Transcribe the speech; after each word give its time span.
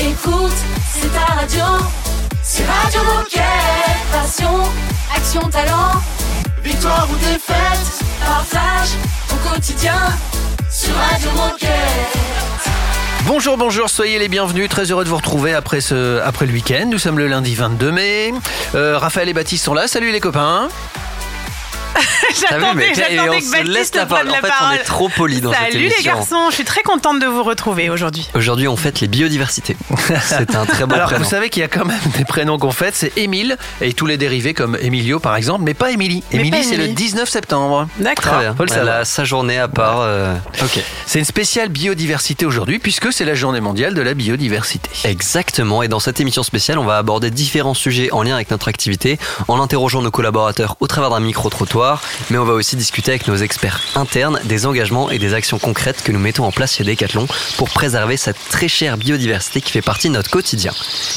Écoute, 0.00 0.52
c'est 0.94 1.12
ta 1.12 1.34
radio. 1.34 1.64
C'est 2.42 2.64
Radio 2.64 3.00
Moquette. 3.04 3.42
Passion, 4.10 4.62
action, 5.14 5.48
talent. 5.48 5.92
Victoire 6.62 7.08
ou 7.10 7.16
défaite, 7.16 8.04
partage 8.24 8.90
au 9.30 9.48
quotidien 9.48 9.96
sur 10.70 10.94
Radio 10.94 11.30
Moquette. 11.32 11.68
Bonjour, 13.26 13.56
bonjour, 13.56 13.88
soyez 13.88 14.18
les 14.18 14.28
bienvenus. 14.28 14.68
Très 14.68 14.90
heureux 14.90 15.04
de 15.04 15.08
vous 15.08 15.16
retrouver 15.16 15.54
après, 15.54 15.80
ce, 15.80 16.20
après 16.20 16.46
le 16.46 16.52
week-end. 16.52 16.86
Nous 16.90 16.98
sommes 16.98 17.18
le 17.18 17.28
lundi 17.28 17.54
22 17.54 17.92
mai. 17.92 18.34
Euh, 18.74 18.98
Raphaël 18.98 19.28
et 19.28 19.32
Baptiste 19.32 19.64
sont 19.64 19.74
là. 19.74 19.86
Salut 19.86 20.10
les 20.10 20.20
copains. 20.20 20.68
J'attendais, 22.40 22.94
j'attendais 22.94 23.40
que 23.40 23.50
Baptiste 23.52 23.96
la 23.96 24.06
parole. 24.06 24.26
la 24.26 24.32
En 24.32 24.34
fait, 24.36 24.40
parole. 24.48 24.68
on 24.70 24.74
est 24.74 24.84
trop 24.84 25.08
poli 25.08 25.40
dans 25.40 25.52
cette 25.52 25.60
Salut 25.60 25.78
les 25.78 25.84
émission. 25.86 26.12
garçons, 26.14 26.46
je 26.50 26.54
suis 26.54 26.64
très 26.64 26.82
contente 26.82 27.18
de 27.20 27.26
vous 27.26 27.42
retrouver 27.42 27.90
aujourd'hui. 27.90 28.28
Aujourd'hui, 28.34 28.68
on 28.68 28.76
fête 28.76 29.00
les 29.00 29.08
biodiversités. 29.08 29.76
C'est 30.24 30.54
un 30.54 30.64
très 30.66 30.86
bon 30.86 30.94
Alors, 30.94 31.08
prénom. 31.08 31.24
vous 31.24 31.28
savez 31.30 31.50
qu'il 31.50 31.60
y 31.60 31.64
a 31.64 31.68
quand 31.68 31.84
même 31.84 32.00
des 32.16 32.24
prénoms 32.24 32.58
qu'on 32.58 32.70
fête. 32.70 32.94
C'est 32.96 33.16
Émile 33.18 33.56
et 33.80 33.92
tous 33.92 34.06
les 34.06 34.16
dérivés 34.16 34.54
comme 34.54 34.76
Emilio 34.80 35.18
par 35.20 35.36
exemple, 35.36 35.64
mais 35.64 35.74
pas 35.74 35.90
Émilie. 35.90 36.22
Émilie, 36.32 36.64
c'est 36.64 36.76
le 36.76 36.84
Émilie. 36.84 36.94
19 36.94 37.28
septembre. 37.28 37.88
D'accord. 37.98 38.32
Très 38.32 38.40
bien. 38.42 38.54
Faut 38.56 38.64
le 38.64 38.72
Elle 38.72 38.88
a 38.88 39.04
sa 39.04 39.24
journée 39.24 39.58
à 39.58 39.68
part. 39.68 40.00
euh, 40.00 40.34
Ok. 40.62 40.80
C'est 41.06 41.18
une 41.18 41.24
spéciale 41.24 41.68
biodiversité 41.68 42.46
aujourd'hui 42.46 42.78
puisque 42.78 43.12
c'est 43.12 43.24
la 43.24 43.34
journée 43.34 43.60
mondiale 43.60 43.94
de 43.94 44.02
la 44.02 44.14
biodiversité. 44.14 44.88
Exactement. 45.04 45.82
Et 45.82 45.88
dans 45.88 46.00
cette 46.00 46.20
émission 46.20 46.42
spéciale, 46.42 46.78
on 46.78 46.84
va 46.84 46.96
aborder 46.98 47.30
différents 47.30 47.74
sujets 47.74 48.10
en 48.12 48.22
lien 48.22 48.34
avec 48.34 48.50
notre 48.50 48.68
activité, 48.68 49.18
en 49.48 49.60
interrogeant 49.60 50.02
nos 50.02 50.10
collaborateurs 50.10 50.76
au 50.80 50.86
travers 50.86 51.10
d'un 51.10 51.20
micro-trottoir, 51.82 52.02
mais 52.30 52.38
on 52.38 52.44
va 52.44 52.52
aussi 52.52 52.76
discuter 52.76 53.12
avec 53.12 53.26
nos 53.26 53.36
experts 53.36 53.80
internes 53.94 54.40
des 54.44 54.66
engagements 54.66 55.10
et 55.10 55.18
des 55.18 55.34
actions 55.34 55.58
concrètes 55.58 56.02
que 56.02 56.12
nous 56.12 56.18
mettons 56.18 56.44
en 56.44 56.52
place 56.52 56.76
chez 56.76 56.84
Decathlon 56.84 57.26
pour 57.56 57.70
préserver 57.70 58.16
cette 58.16 58.36
très 58.50 58.68
chère 58.68 58.96
biodiversité 58.96 59.60
qui 59.60 59.72
fait 59.72 59.82
partie 59.82 60.08
de 60.08 60.14
notre 60.14 60.30
quotidien. 60.30 60.72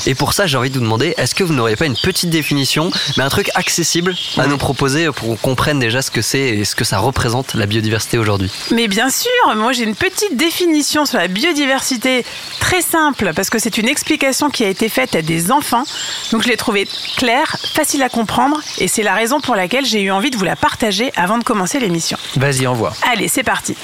Et 0.05 0.15
pour 0.15 0.33
ça, 0.33 0.47
j'ai 0.47 0.57
envie 0.57 0.69
de 0.69 0.75
vous 0.75 0.83
demander, 0.83 1.13
est-ce 1.17 1.35
que 1.35 1.43
vous 1.43 1.53
n'auriez 1.53 1.75
pas 1.75 1.85
une 1.85 1.95
petite 1.95 2.29
définition, 2.29 2.91
mais 3.17 3.23
un 3.23 3.29
truc 3.29 3.49
accessible 3.55 4.15
à 4.37 4.47
nous 4.47 4.57
proposer 4.57 5.11
pour 5.11 5.27
qu'on 5.27 5.35
comprenne 5.35 5.79
déjà 5.79 6.01
ce 6.01 6.11
que 6.11 6.21
c'est 6.21 6.39
et 6.39 6.65
ce 6.65 6.75
que 6.75 6.83
ça 6.83 6.99
représente 6.99 7.53
la 7.53 7.65
biodiversité 7.65 8.17
aujourd'hui? 8.17 8.51
Mais 8.71 8.87
bien 8.87 9.09
sûr, 9.09 9.31
moi 9.55 9.71
j'ai 9.71 9.83
une 9.83 9.95
petite 9.95 10.35
définition 10.35 11.05
sur 11.05 11.17
la 11.17 11.27
biodiversité 11.27 12.25
très 12.59 12.81
simple 12.81 13.31
parce 13.35 13.49
que 13.49 13.59
c'est 13.59 13.77
une 13.77 13.87
explication 13.87 14.49
qui 14.49 14.63
a 14.63 14.69
été 14.69 14.89
faite 14.89 15.15
à 15.15 15.21
des 15.21 15.51
enfants. 15.51 15.83
Donc 16.31 16.43
je 16.43 16.49
l'ai 16.49 16.57
trouvée 16.57 16.87
claire, 17.17 17.55
facile 17.73 18.03
à 18.03 18.09
comprendre 18.09 18.61
et 18.79 18.87
c'est 18.87 19.03
la 19.03 19.13
raison 19.13 19.39
pour 19.39 19.55
laquelle 19.55 19.85
j'ai 19.85 20.01
eu 20.01 20.11
envie 20.11 20.31
de 20.31 20.37
vous 20.37 20.43
la 20.43 20.54
partager 20.55 21.11
avant 21.15 21.37
de 21.37 21.43
commencer 21.43 21.79
l'émission. 21.79 22.17
Vas-y, 22.35 22.67
envoie. 22.67 22.93
Allez, 23.11 23.27
c'est 23.27 23.43
parti. 23.43 23.75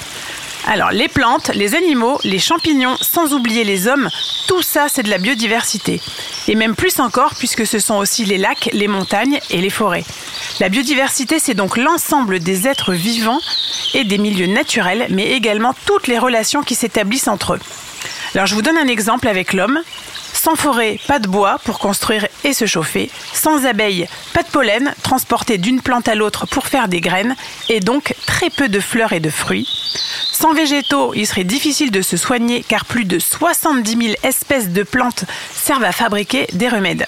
Alors, 0.66 0.90
les 0.90 1.08
plantes, 1.08 1.50
les 1.54 1.74
animaux, 1.74 2.18
les 2.22 2.38
champignons, 2.38 2.96
sans 3.00 3.32
oublier 3.32 3.64
les 3.64 3.88
hommes, 3.88 4.08
tout 4.46 4.62
ça, 4.62 4.86
c'est 4.88 5.02
de 5.02 5.10
la 5.10 5.18
biodiversité. 5.18 6.00
Et 6.46 6.54
même 6.54 6.76
plus 6.76 7.00
encore, 7.00 7.34
puisque 7.36 7.66
ce 7.66 7.80
sont 7.80 7.96
aussi 7.96 8.24
les 8.24 8.38
lacs, 8.38 8.70
les 8.72 8.86
montagnes 8.86 9.40
et 9.50 9.60
les 9.60 9.70
forêts. 9.70 10.04
La 10.60 10.68
biodiversité, 10.68 11.40
c'est 11.40 11.54
donc 11.54 11.76
l'ensemble 11.76 12.38
des 12.38 12.68
êtres 12.68 12.92
vivants 12.92 13.40
et 13.94 14.04
des 14.04 14.18
milieux 14.18 14.46
naturels, 14.46 15.06
mais 15.10 15.32
également 15.32 15.74
toutes 15.84 16.06
les 16.06 16.18
relations 16.18 16.62
qui 16.62 16.76
s'établissent 16.76 17.28
entre 17.28 17.54
eux. 17.54 17.60
Alors, 18.34 18.46
je 18.46 18.54
vous 18.54 18.62
donne 18.62 18.78
un 18.78 18.88
exemple 18.88 19.28
avec 19.28 19.52
l'homme. 19.52 19.80
Sans 20.32 20.56
forêt, 20.56 20.98
pas 21.06 21.18
de 21.18 21.28
bois 21.28 21.58
pour 21.64 21.78
construire 21.78 22.26
et 22.44 22.54
se 22.54 22.64
chauffer. 22.64 23.10
Sans 23.32 23.66
abeilles, 23.66 24.08
pas 24.32 24.42
de 24.42 24.48
pollen 24.48 24.94
transporté 25.02 25.58
d'une 25.58 25.82
plante 25.82 26.08
à 26.08 26.14
l'autre 26.14 26.46
pour 26.46 26.66
faire 26.66 26.88
des 26.88 27.00
graines. 27.00 27.36
Et 27.68 27.80
donc 27.80 28.14
très 28.26 28.48
peu 28.48 28.68
de 28.68 28.80
fleurs 28.80 29.12
et 29.12 29.20
de 29.20 29.30
fruits. 29.30 29.68
Sans 30.32 30.54
végétaux, 30.54 31.12
il 31.14 31.26
serait 31.26 31.44
difficile 31.44 31.90
de 31.90 32.02
se 32.02 32.16
soigner 32.16 32.64
car 32.66 32.86
plus 32.86 33.04
de 33.04 33.18
70 33.18 33.90
000 33.90 34.14
espèces 34.22 34.70
de 34.70 34.82
plantes 34.82 35.24
servent 35.54 35.84
à 35.84 35.92
fabriquer 35.92 36.46
des 36.54 36.68
remèdes. 36.68 37.06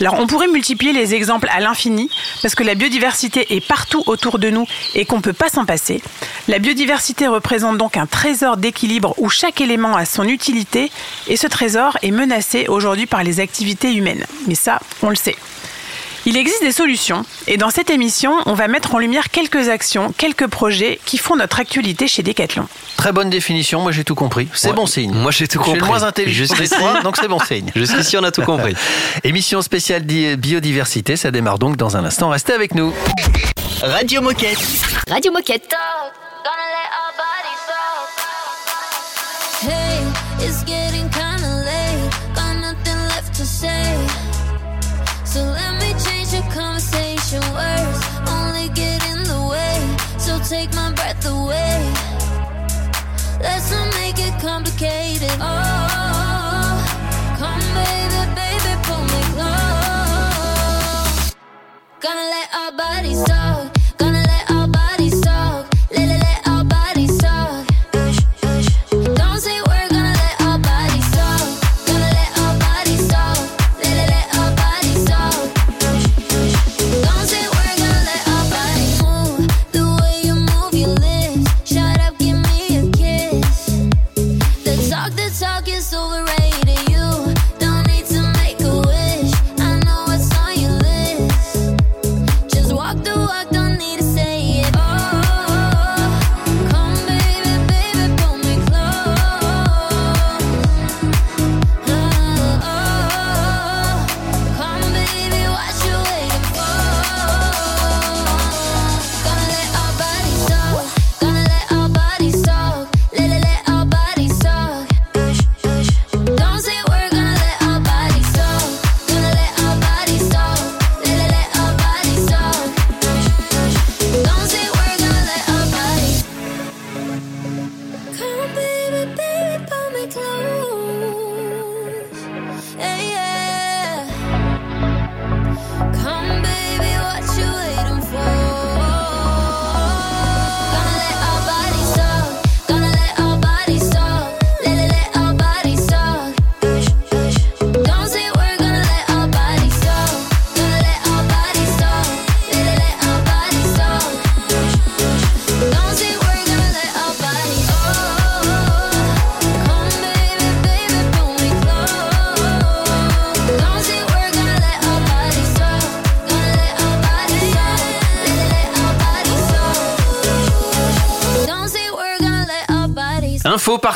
Alors 0.00 0.14
on 0.18 0.26
pourrait 0.26 0.48
multiplier 0.48 0.92
les 0.92 1.14
exemples 1.14 1.48
à 1.50 1.60
l'infini 1.60 2.10
parce 2.42 2.54
que 2.54 2.62
la 2.62 2.74
biodiversité 2.74 3.56
est 3.56 3.66
partout 3.66 4.02
autour 4.06 4.38
de 4.38 4.50
nous 4.50 4.66
et 4.94 5.04
qu'on 5.04 5.16
ne 5.16 5.22
peut 5.22 5.32
pas 5.32 5.48
s'en 5.48 5.64
passer. 5.64 6.02
La 6.48 6.58
biodiversité 6.58 7.26
représente 7.26 7.78
donc 7.78 7.96
un 7.96 8.06
trésor 8.06 8.56
d'équilibre 8.56 9.14
où 9.18 9.28
chaque 9.28 9.60
élément 9.60 9.96
a 9.96 10.04
son 10.04 10.24
utilité 10.24 10.90
et 11.28 11.36
ce 11.36 11.46
trésor 11.46 11.98
est 12.02 12.10
menacé 12.10 12.66
aujourd'hui 12.68 13.06
par 13.06 13.22
les 13.22 13.40
activités 13.40 13.94
humaines. 13.94 14.26
Mais 14.46 14.54
ça, 14.54 14.80
on 15.02 15.10
le 15.10 15.16
sait. 15.16 15.36
Il 16.28 16.36
existe 16.36 16.60
des 16.62 16.72
solutions 16.72 17.24
et 17.46 17.56
dans 17.56 17.70
cette 17.70 17.88
émission, 17.88 18.34
on 18.46 18.54
va 18.54 18.66
mettre 18.66 18.94
en 18.94 18.98
lumière 18.98 19.30
quelques 19.30 19.68
actions, 19.68 20.12
quelques 20.18 20.48
projets 20.48 20.98
qui 21.04 21.18
font 21.18 21.36
notre 21.36 21.60
actualité 21.60 22.08
chez 22.08 22.22
Decathlon. 22.24 22.66
Très 22.96 23.12
bonne 23.12 23.30
définition, 23.30 23.80
moi 23.80 23.92
j'ai 23.92 24.02
tout 24.02 24.16
compris. 24.16 24.48
C'est 24.52 24.68
Ouais. 24.70 24.74
bon 24.74 24.86
signe. 24.86 25.12
Moi, 25.14 25.30
j'ai 25.30 25.46
tout 25.46 25.60
Je 25.60 25.64
suis 25.64 25.72
le 25.74 25.78
compris. 25.80 25.88
moins 25.88 26.02
intelligent 26.02 26.46
trois, 26.70 27.02
donc 27.02 27.16
c'est 27.16 27.28
bon 27.28 27.38
signe. 27.38 27.70
Jusqu'ici, 27.76 28.16
on 28.16 28.24
a 28.24 28.32
tout 28.32 28.42
compris. 28.42 28.74
Émission 29.24 29.62
spéciale 29.62 30.04
di- 30.04 30.36
biodiversité, 30.36 31.16
ça 31.16 31.30
démarre 31.30 31.58
donc 31.60 31.76
dans 31.76 31.96
un 31.96 32.04
instant. 32.04 32.30
Restez 32.30 32.52
avec 32.54 32.74
nous. 32.74 32.92
Radio 33.82 34.20
Moquette. 34.20 34.58
Radio 35.08 35.30
Moquette. 35.32 35.72
Gonna 61.98 62.20
let 62.20 62.54
our 62.54 62.72
bodies 62.72 63.24
talk. 63.24 63.55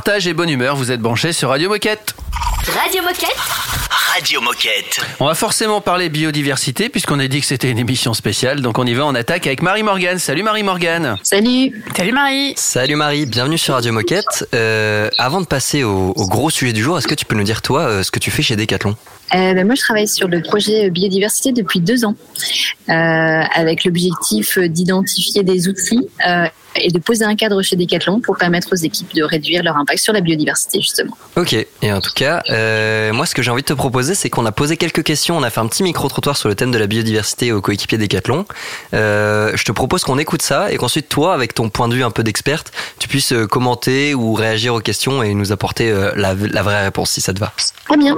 Partage 0.02 0.26
et 0.26 0.32
bonne 0.32 0.48
humeur, 0.48 0.76
vous 0.76 0.90
êtes 0.90 1.00
branchés 1.02 1.34
sur 1.34 1.50
Radio 1.50 1.68
Moquette. 1.68 2.14
Radio 2.66 3.02
Moquette. 3.02 3.36
Radio 4.14 4.40
Moquette. 4.40 4.98
On 5.20 5.26
va 5.26 5.34
forcément 5.34 5.82
parler 5.82 6.08
biodiversité 6.08 6.88
puisqu'on 6.88 7.20
a 7.20 7.28
dit 7.28 7.42
que 7.42 7.46
c'était 7.46 7.70
une 7.70 7.78
émission 7.78 8.14
spéciale. 8.14 8.62
Donc 8.62 8.78
on 8.78 8.86
y 8.86 8.94
va, 8.94 9.04
on 9.04 9.14
attaque 9.14 9.46
avec 9.46 9.60
Marie 9.60 9.82
Morgane. 9.82 10.18
Salut 10.18 10.42
Marie 10.42 10.62
Morgane. 10.62 11.18
Salut. 11.22 11.84
Salut 11.94 12.12
Marie. 12.12 12.54
Salut 12.56 12.96
Marie, 12.96 13.26
bienvenue 13.26 13.58
sur 13.58 13.74
Radio 13.74 13.92
Moquette. 13.92 14.48
Euh, 14.54 15.10
avant 15.18 15.42
de 15.42 15.46
passer 15.46 15.84
au, 15.84 16.14
au 16.16 16.26
gros 16.28 16.48
sujet 16.48 16.72
du 16.72 16.82
jour, 16.82 16.96
est-ce 16.96 17.06
que 17.06 17.14
tu 17.14 17.26
peux 17.26 17.36
nous 17.36 17.44
dire 17.44 17.60
toi 17.60 17.82
euh, 17.82 18.02
ce 18.02 18.10
que 18.10 18.20
tu 18.20 18.30
fais 18.30 18.40
chez 18.42 18.56
Decathlon? 18.56 18.96
Euh, 19.34 19.54
ben, 19.54 19.66
moi, 19.66 19.74
je 19.74 19.80
travaille 19.80 20.08
sur 20.08 20.28
le 20.28 20.42
projet 20.42 20.90
biodiversité 20.90 21.52
depuis 21.52 21.80
deux 21.80 22.04
ans, 22.04 22.14
euh, 22.88 22.92
avec 22.92 23.84
l'objectif 23.84 24.58
d'identifier 24.58 25.42
des 25.42 25.68
outils 25.68 26.08
euh, 26.26 26.46
et 26.76 26.90
de 26.90 26.98
poser 26.98 27.24
un 27.24 27.34
cadre 27.34 27.62
chez 27.62 27.76
Decathlon 27.76 28.20
pour 28.20 28.36
permettre 28.36 28.68
aux 28.72 28.76
équipes 28.76 29.14
de 29.14 29.22
réduire 29.22 29.62
leur 29.62 29.76
impact 29.76 30.00
sur 30.00 30.12
la 30.12 30.20
biodiversité, 30.20 30.80
justement. 30.80 31.16
Ok, 31.36 31.54
et 31.54 31.92
en 31.92 32.00
tout 32.00 32.12
cas, 32.14 32.42
euh, 32.50 33.12
moi 33.12 33.26
ce 33.26 33.34
que 33.34 33.42
j'ai 33.42 33.50
envie 33.50 33.62
de 33.62 33.66
te 33.66 33.72
proposer, 33.72 34.14
c'est 34.14 34.30
qu'on 34.30 34.46
a 34.46 34.52
posé 34.52 34.76
quelques 34.76 35.02
questions, 35.02 35.36
on 35.36 35.42
a 35.42 35.50
fait 35.50 35.60
un 35.60 35.66
petit 35.66 35.82
micro-trottoir 35.82 36.36
sur 36.36 36.48
le 36.48 36.54
thème 36.54 36.70
de 36.70 36.78
la 36.78 36.86
biodiversité 36.86 37.52
aux 37.52 37.60
coéquipiers 37.60 37.98
Decathlon. 37.98 38.46
Euh, 38.94 39.52
je 39.54 39.64
te 39.64 39.72
propose 39.72 40.04
qu'on 40.04 40.18
écoute 40.18 40.42
ça 40.42 40.72
et 40.72 40.76
qu'ensuite 40.76 41.08
toi, 41.08 41.34
avec 41.34 41.54
ton 41.54 41.70
point 41.70 41.88
de 41.88 41.94
vue 41.94 42.04
un 42.04 42.10
peu 42.10 42.22
d'experte, 42.22 42.72
tu 42.98 43.08
puisses 43.08 43.34
commenter 43.50 44.14
ou 44.14 44.34
réagir 44.34 44.74
aux 44.74 44.80
questions 44.80 45.22
et 45.22 45.34
nous 45.34 45.52
apporter 45.52 45.90
euh, 45.90 46.12
la, 46.16 46.34
la 46.34 46.62
vraie 46.62 46.84
réponse 46.84 47.10
si 47.10 47.20
ça 47.20 47.32
te 47.32 47.40
va. 47.40 47.52
Très 47.86 47.96
bien. 47.96 48.16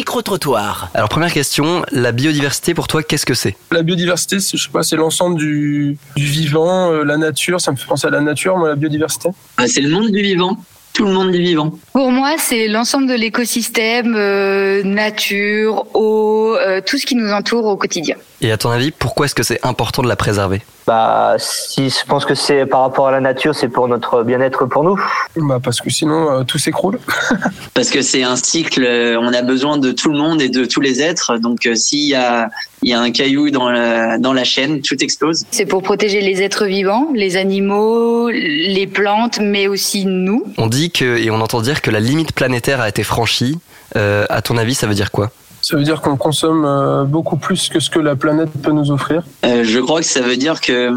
Micro-trottoir. 0.00 0.88
Alors 0.94 1.10
première 1.10 1.30
question, 1.30 1.84
la 1.92 2.10
biodiversité 2.12 2.72
pour 2.72 2.88
toi, 2.88 3.02
qu'est-ce 3.02 3.26
que 3.26 3.34
c'est? 3.34 3.54
La 3.70 3.82
biodiversité, 3.82 4.40
c'est, 4.40 4.56
je 4.56 4.64
sais 4.64 4.70
pas, 4.70 4.82
c'est 4.82 4.96
l'ensemble 4.96 5.36
du, 5.36 5.98
du 6.16 6.24
vivant, 6.24 6.90
euh, 6.90 7.04
la 7.04 7.18
nature. 7.18 7.60
Ça 7.60 7.70
me 7.70 7.76
fait 7.76 7.84
penser 7.84 8.06
à 8.06 8.10
la 8.10 8.22
nature, 8.22 8.56
moi, 8.56 8.70
la 8.70 8.76
biodiversité. 8.76 9.28
Ah, 9.58 9.68
c'est 9.68 9.82
le 9.82 9.90
monde 9.90 10.10
du 10.10 10.22
vivant. 10.22 10.56
Tout 10.94 11.04
le 11.04 11.12
monde 11.12 11.32
du 11.32 11.38
vivant. 11.38 11.78
Pour 11.92 12.10
moi, 12.12 12.36
c'est 12.38 12.66
l'ensemble 12.66 13.08
de 13.08 13.14
l'écosystème, 13.14 14.14
euh, 14.16 14.82
nature, 14.84 15.84
eau, 15.92 16.56
euh, 16.56 16.80
tout 16.80 16.96
ce 16.96 17.04
qui 17.04 17.14
nous 17.14 17.30
entoure 17.30 17.66
au 17.66 17.76
quotidien. 17.76 18.16
Et 18.42 18.52
à 18.52 18.56
ton 18.56 18.70
avis, 18.70 18.90
pourquoi 18.90 19.26
est-ce 19.26 19.34
que 19.34 19.42
c'est 19.42 19.64
important 19.64 20.02
de 20.02 20.08
la 20.08 20.16
préserver 20.16 20.62
Bah, 20.86 21.34
si 21.38 21.90
je 21.90 22.06
pense 22.06 22.24
que 22.24 22.34
c'est 22.34 22.64
par 22.64 22.80
rapport 22.80 23.08
à 23.08 23.10
la 23.10 23.20
nature, 23.20 23.54
c'est 23.54 23.68
pour 23.68 23.86
notre 23.86 24.22
bien-être 24.22 24.64
pour 24.64 24.82
nous. 24.82 24.98
Bah, 25.36 25.58
parce 25.62 25.80
que 25.80 25.90
sinon, 25.90 26.30
euh, 26.30 26.42
tout 26.44 26.58
s'écroule. 26.58 26.98
Parce 27.74 27.90
que 27.90 28.02
c'est 28.02 28.22
un 28.22 28.36
cycle, 28.36 28.84
euh, 28.84 29.18
on 29.20 29.32
a 29.32 29.42
besoin 29.42 29.78
de 29.78 29.92
tout 29.92 30.10
le 30.10 30.18
monde 30.18 30.42
et 30.42 30.48
de 30.48 30.64
tous 30.64 30.80
les 30.80 31.00
êtres. 31.00 31.38
Donc 31.38 31.66
euh, 31.66 31.74
s'il 31.74 32.08
y 32.08 32.14
a, 32.14 32.50
il 32.82 32.90
y 32.90 32.94
a 32.94 33.00
un 33.00 33.10
caillou 33.10 33.50
dans 33.50 33.70
la, 33.70 34.18
dans 34.18 34.32
la 34.32 34.44
chaîne, 34.44 34.80
tout 34.80 35.02
explose. 35.02 35.44
C'est 35.50 35.66
pour 35.66 35.82
protéger 35.82 36.20
les 36.20 36.42
êtres 36.42 36.66
vivants, 36.66 37.08
les 37.14 37.36
animaux, 37.36 38.28
les 38.30 38.86
plantes, 38.86 39.38
mais 39.40 39.66
aussi 39.68 40.04
nous. 40.06 40.44
On 40.58 40.66
dit 40.66 40.90
que, 40.90 41.18
et 41.18 41.30
on 41.30 41.40
entend 41.40 41.60
dire 41.60 41.82
que 41.82 41.90
la 41.90 42.00
limite 42.00 42.32
planétaire 42.32 42.80
a 42.80 42.88
été 42.88 43.02
franchie. 43.02 43.58
Euh, 43.96 44.24
à 44.28 44.42
ton 44.42 44.56
avis, 44.56 44.74
ça 44.74 44.86
veut 44.86 44.94
dire 44.94 45.10
quoi? 45.10 45.30
Ça 45.62 45.76
veut 45.76 45.82
dire 45.82 46.00
qu'on 46.00 46.16
consomme 46.16 46.64
euh, 46.64 47.04
beaucoup 47.04 47.36
plus 47.36 47.68
que 47.68 47.80
ce 47.80 47.90
que 47.90 47.98
la 47.98 48.16
planète 48.16 48.50
peut 48.62 48.72
nous 48.72 48.90
offrir. 48.90 49.22
Euh, 49.44 49.62
je 49.64 49.78
crois 49.78 50.00
que 50.00 50.06
ça 50.06 50.20
veut 50.20 50.36
dire 50.36 50.60
que 50.60 50.90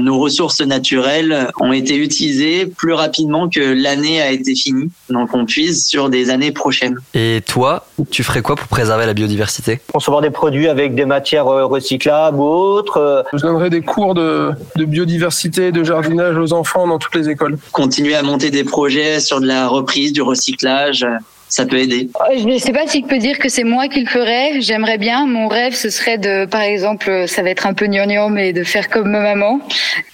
nos 0.00 0.18
ressources 0.18 0.60
naturelles 0.60 1.48
ont 1.60 1.72
été 1.72 1.96
utilisées 1.96 2.66
plus 2.66 2.92
rapidement 2.92 3.48
que 3.48 3.60
l'année 3.60 4.20
a 4.20 4.30
été 4.30 4.54
finie. 4.54 4.90
Donc 5.10 5.34
on 5.34 5.44
puise 5.44 5.86
sur 5.86 6.08
des 6.08 6.30
années 6.30 6.52
prochaines. 6.52 6.96
Et 7.14 7.42
toi, 7.46 7.86
tu 8.10 8.22
ferais 8.22 8.42
quoi 8.42 8.56
pour 8.56 8.68
préserver 8.68 9.06
la 9.06 9.14
biodiversité? 9.14 9.80
Concevoir 9.92 10.22
des 10.22 10.30
produits 10.30 10.68
avec 10.68 10.94
des 10.94 11.04
matières 11.04 11.48
euh, 11.48 11.66
recyclables 11.66 12.38
ou 12.38 12.44
autres. 12.44 13.24
Je 13.32 13.42
donnerai 13.42 13.70
des 13.70 13.82
cours 13.82 14.14
de, 14.14 14.50
de 14.76 14.84
biodiversité, 14.84 15.72
de 15.72 15.84
jardinage 15.84 16.36
aux 16.36 16.52
enfants 16.52 16.86
dans 16.86 16.98
toutes 16.98 17.14
les 17.14 17.28
écoles. 17.28 17.58
Continuer 17.72 18.14
à 18.14 18.22
monter 18.22 18.50
des 18.50 18.64
projets 18.64 19.20
sur 19.20 19.40
de 19.40 19.46
la 19.46 19.68
reprise, 19.68 20.12
du 20.12 20.22
recyclage, 20.22 21.06
ça 21.48 21.64
peut 21.66 21.78
aider. 21.78 22.08
Je 22.36 22.44
ne 22.44 22.58
sais 22.58 22.72
pas 22.72 22.86
si 22.86 23.00
je 23.02 23.06
peux 23.06 23.18
dire 23.18 23.38
que 23.38 23.48
c'est 23.48 23.64
moi 23.64 23.88
qui 23.88 24.00
le 24.00 24.06
ferais. 24.06 24.60
J'aimerais 24.60 24.98
bien. 24.98 25.26
Mon 25.26 25.48
rêve, 25.48 25.74
ce 25.74 25.90
serait 25.90 26.18
de, 26.18 26.44
par 26.46 26.60
exemple, 26.62 27.24
ça 27.26 27.42
va 27.42 27.50
être 27.50 27.66
un 27.66 27.74
peu 27.74 27.86
gnangnan, 27.86 28.28
mais 28.30 28.52
de 28.52 28.64
faire 28.64 28.88
comme 28.88 29.10
ma 29.10 29.20
maman. 29.20 29.60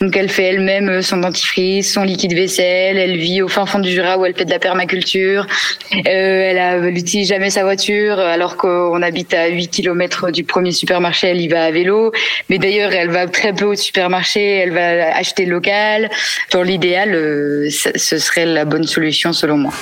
Donc, 0.01 0.17
elle 0.17 0.29
fait 0.29 0.45
elle-même 0.45 1.03
son 1.03 1.19
dentifrice, 1.19 1.93
son 1.93 2.03
liquide 2.05 2.35
vaisselle. 2.35 2.99
Elle 2.99 3.17
vit 3.17 3.43
au 3.43 3.49
fin 3.49 3.67
fond 3.67 3.79
du 3.79 3.91
Jura 3.91 4.19
où 4.19 4.25
elle 4.27 4.35
fait 4.37 4.45
de 4.45 4.51
la 4.51 4.59
permaculture. 4.59 5.47
Euh, 5.95 6.01
elle, 6.07 6.59
a- 6.59 6.77
elle 6.77 6.97
utilise 6.97 7.29
jamais 7.29 7.51
sa 7.51 7.63
voiture, 7.65 8.19
alors 8.19 8.57
qu'on 8.57 9.03
habite 9.03 9.35
à 9.35 9.49
8 9.49 9.69
km 9.69 10.31
du 10.31 10.45
premier 10.45 10.73
supermarché. 10.73 11.29
Elle 11.29 11.41
y 11.41 11.49
va 11.49 11.65
à 11.65 11.71
vélo. 11.71 12.13
Mais 12.49 12.59
d'ailleurs, 12.59 12.93
elle 12.93 13.11
va 13.11 13.27
très 13.27 13.53
peu 13.53 13.65
au 13.67 13.75
supermarché. 13.75 14.43
Elle 14.43 14.73
va 14.73 15.17
acheter 15.17 15.47
local. 15.47 16.11
Dans 16.53 16.63
l'idéal, 16.63 17.15
euh, 17.15 17.69
ce 17.71 18.19
serait 18.19 18.47
la 18.47 18.65
bonne 18.65 18.85
solution 18.87 19.33
selon 19.33 19.57
moi. 19.57 19.73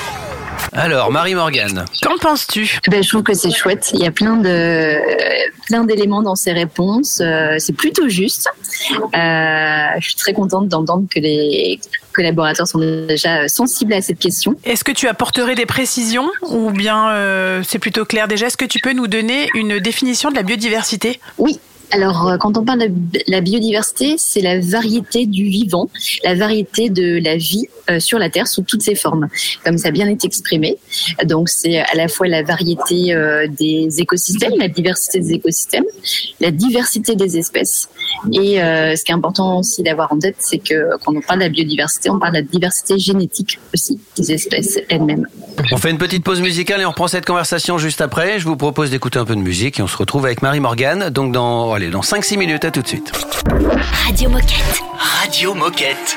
Alors 0.74 1.10
Marie 1.10 1.34
Morgane. 1.34 1.84
Qu'en 2.00 2.16
penses-tu? 2.16 2.78
Ben, 2.88 3.02
je 3.02 3.08
trouve 3.08 3.22
que 3.22 3.34
c'est 3.34 3.50
chouette. 3.50 3.90
Il 3.92 4.00
y 4.00 4.06
a 4.06 4.10
plein 4.10 4.36
de 4.36 4.98
plein 5.66 5.84
d'éléments 5.84 6.22
dans 6.22 6.34
ces 6.34 6.52
réponses. 6.52 7.20
Euh, 7.20 7.56
c'est 7.58 7.74
plutôt 7.74 8.08
juste. 8.08 8.48
Euh, 8.90 9.86
je 9.98 10.06
suis 10.06 10.16
très 10.16 10.32
contente 10.32 10.68
d'entendre 10.68 11.06
que 11.14 11.20
les 11.20 11.78
collaborateurs 12.14 12.66
sont 12.66 12.78
déjà 12.78 13.48
sensibles 13.48 13.92
à 13.92 14.00
cette 14.00 14.18
question. 14.18 14.56
Est-ce 14.64 14.84
que 14.84 14.92
tu 14.92 15.08
apporterais 15.08 15.54
des 15.54 15.66
précisions 15.66 16.30
ou 16.42 16.70
bien 16.70 17.10
euh, 17.10 17.62
c'est 17.66 17.78
plutôt 17.78 18.04
clair 18.04 18.26
déjà? 18.26 18.46
Est-ce 18.46 18.56
que 18.56 18.64
tu 18.64 18.80
peux 18.80 18.92
nous 18.92 19.08
donner 19.08 19.48
une 19.54 19.78
définition 19.78 20.30
de 20.30 20.36
la 20.36 20.42
biodiversité? 20.42 21.20
Oui. 21.38 21.58
Alors, 21.92 22.26
euh, 22.26 22.36
quand 22.38 22.56
on 22.56 22.64
parle 22.64 22.80
de 22.88 23.20
la 23.28 23.40
biodiversité, 23.40 24.14
c'est 24.18 24.40
la 24.40 24.60
variété 24.60 25.26
du 25.26 25.44
vivant, 25.44 25.90
la 26.24 26.34
variété 26.34 26.88
de 26.88 27.22
la 27.22 27.36
vie 27.36 27.66
euh, 27.90 28.00
sur 28.00 28.18
la 28.18 28.30
Terre 28.30 28.46
sous 28.46 28.62
toutes 28.62 28.82
ses 28.82 28.94
formes, 28.94 29.28
comme 29.64 29.76
ça 29.76 29.90
bien 29.90 30.08
été 30.08 30.26
exprimé. 30.26 30.78
Donc, 31.24 31.48
c'est 31.48 31.80
à 31.80 31.94
la 31.94 32.08
fois 32.08 32.28
la 32.28 32.42
variété 32.42 33.12
euh, 33.12 33.48
des 33.48 34.00
écosystèmes, 34.00 34.52
la 34.58 34.68
diversité 34.68 35.18
des 35.18 35.32
écosystèmes, 35.32 35.84
la 36.40 36.50
diversité 36.50 37.16
des 37.16 37.36
espèces. 37.36 37.88
Et 38.32 38.62
euh, 38.62 38.94
ce 38.94 39.02
qui 39.02 39.10
est 39.10 39.14
important 39.14 39.58
aussi 39.58 39.82
d'avoir 39.82 40.12
en 40.12 40.18
tête, 40.18 40.36
c'est 40.38 40.58
que 40.58 40.96
quand 41.04 41.14
on 41.16 41.20
parle 41.20 41.40
de 41.40 41.44
la 41.44 41.50
biodiversité, 41.50 42.08
on 42.08 42.18
parle 42.18 42.34
de 42.34 42.38
la 42.38 42.44
diversité 42.44 42.98
génétique 42.98 43.58
aussi 43.74 43.98
des 44.16 44.32
espèces 44.32 44.78
elles-mêmes. 44.88 45.26
On 45.72 45.76
fait 45.76 45.90
une 45.90 45.98
petite 45.98 46.22
pause 46.24 46.40
musicale 46.40 46.80
et 46.80 46.86
on 46.86 46.90
reprend 46.90 47.08
cette 47.08 47.26
conversation 47.26 47.78
juste 47.78 48.00
après. 48.00 48.38
Je 48.38 48.44
vous 48.44 48.56
propose 48.56 48.90
d'écouter 48.90 49.18
un 49.18 49.24
peu 49.24 49.34
de 49.34 49.40
musique 49.40 49.80
et 49.80 49.82
on 49.82 49.88
se 49.88 49.96
retrouve 49.96 50.24
avec 50.24 50.40
Marie 50.42 50.60
Morgane. 50.60 51.10
Donc 51.10 51.32
dans, 51.32 51.66
allez, 51.82 51.90
dans 51.90 52.00
5-6 52.00 52.38
minutes, 52.38 52.64
à 52.64 52.70
tout 52.70 52.82
de 52.82 52.86
suite. 52.88 53.12
Radio 54.04 54.28
Moquette. 54.30 54.82
Radio 54.98 55.54
Moquette. 55.54 56.16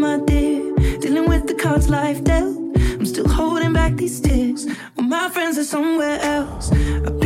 My 0.00 0.18
dear, 0.26 0.74
dealing 0.98 1.28
with 1.28 1.46
the 1.46 1.54
cards 1.54 1.88
life 1.88 2.24
dealt. 2.24 2.56
I'm 2.76 3.06
still 3.06 3.28
holding 3.28 3.72
back 3.72 3.94
these 3.94 4.20
tears, 4.20 4.66
when 4.96 5.08
my 5.08 5.28
friends 5.28 5.56
are 5.56 5.62
somewhere 5.62 6.18
else. 6.20 6.72
I 6.72 7.19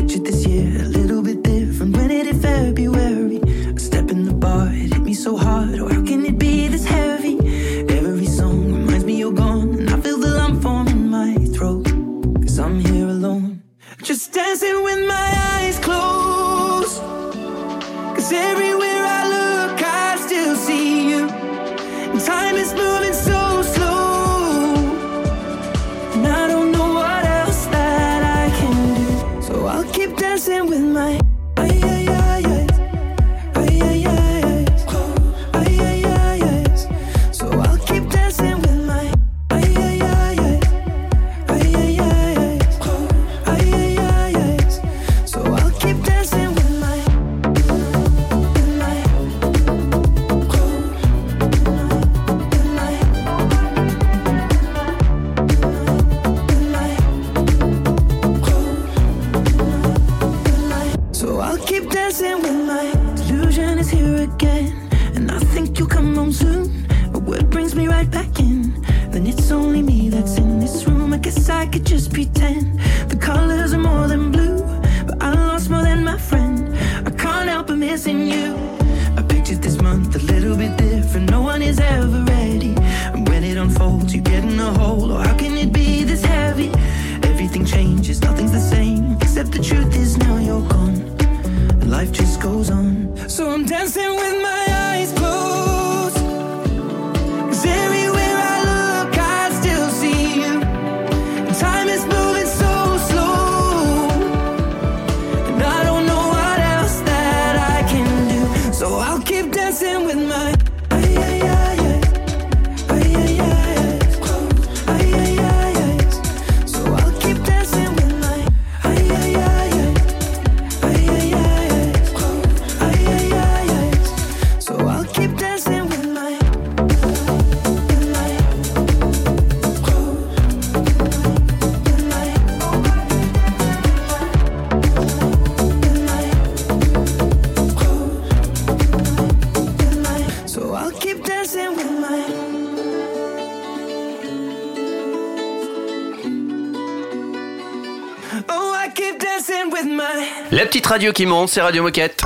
radio 150.94 151.12
qui 151.12 151.26
monte, 151.26 151.48
c'est 151.48 151.60
Radio 151.60 151.82
Moquette. 151.82 152.22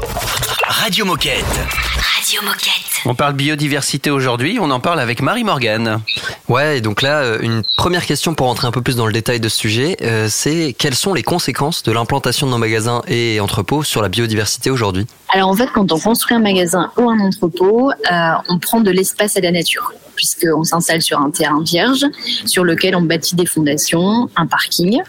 Radio 0.67 1.07
Moquette. 1.07 1.43
Radio 1.43 2.43
Moquette. 2.43 3.01
On 3.07 3.15
parle 3.15 3.33
biodiversité 3.33 4.11
aujourd'hui, 4.11 4.59
on 4.61 4.71
en 4.71 4.79
parle 4.79 5.01
avec 5.01 5.23
Marie 5.23 5.43
Morgan. 5.43 6.03
Ouais, 6.49 6.77
et 6.77 6.81
donc 6.83 7.01
là, 7.01 7.21
euh, 7.21 7.39
une 7.41 7.63
première 7.79 8.05
question 8.05 8.35
pour 8.35 8.49
rentrer 8.49 8.67
un 8.67 8.73
peu 8.73 8.83
plus 8.83 8.97
dans 8.97 9.07
le 9.07 9.13
détail 9.13 9.39
de 9.39 9.49
ce 9.49 9.57
sujet, 9.57 9.97
euh, 10.03 10.27
c'est 10.29 10.75
quelles 10.77 10.97
sont 10.97 11.15
les 11.15 11.23
conséquences 11.23 11.85
de 11.85 11.93
l'implantation 11.93 12.49
de 12.49 12.51
nos 12.51 12.59
magasins 12.59 13.03
et 13.07 13.39
entrepôts 13.39 13.85
sur 13.85 14.03
la 14.03 14.09
biodiversité 14.09 14.69
aujourd'hui? 14.69 15.07
Alors 15.29 15.49
en 15.49 15.55
fait, 15.55 15.69
quand 15.73 15.93
on 15.93 15.99
construit 15.99 16.37
un 16.37 16.41
magasin 16.41 16.91
ou 16.99 17.09
un 17.09 17.21
entrepôt, 17.21 17.91
euh, 17.91 18.31
on 18.49 18.59
prend 18.59 18.81
de 18.81 18.91
l'espace 18.91 19.37
à 19.37 19.41
la 19.41 19.53
nature, 19.53 19.93
puisqu'on 20.17 20.65
s'installe 20.65 21.03
sur 21.03 21.21
un 21.21 21.31
terrain 21.31 21.63
vierge 21.63 22.05
sur 22.47 22.65
lequel 22.65 22.97
on 22.97 23.03
bâtit 23.03 23.37
des 23.37 23.47
fondations, 23.47 24.29
un 24.35 24.47
parking. 24.47 25.01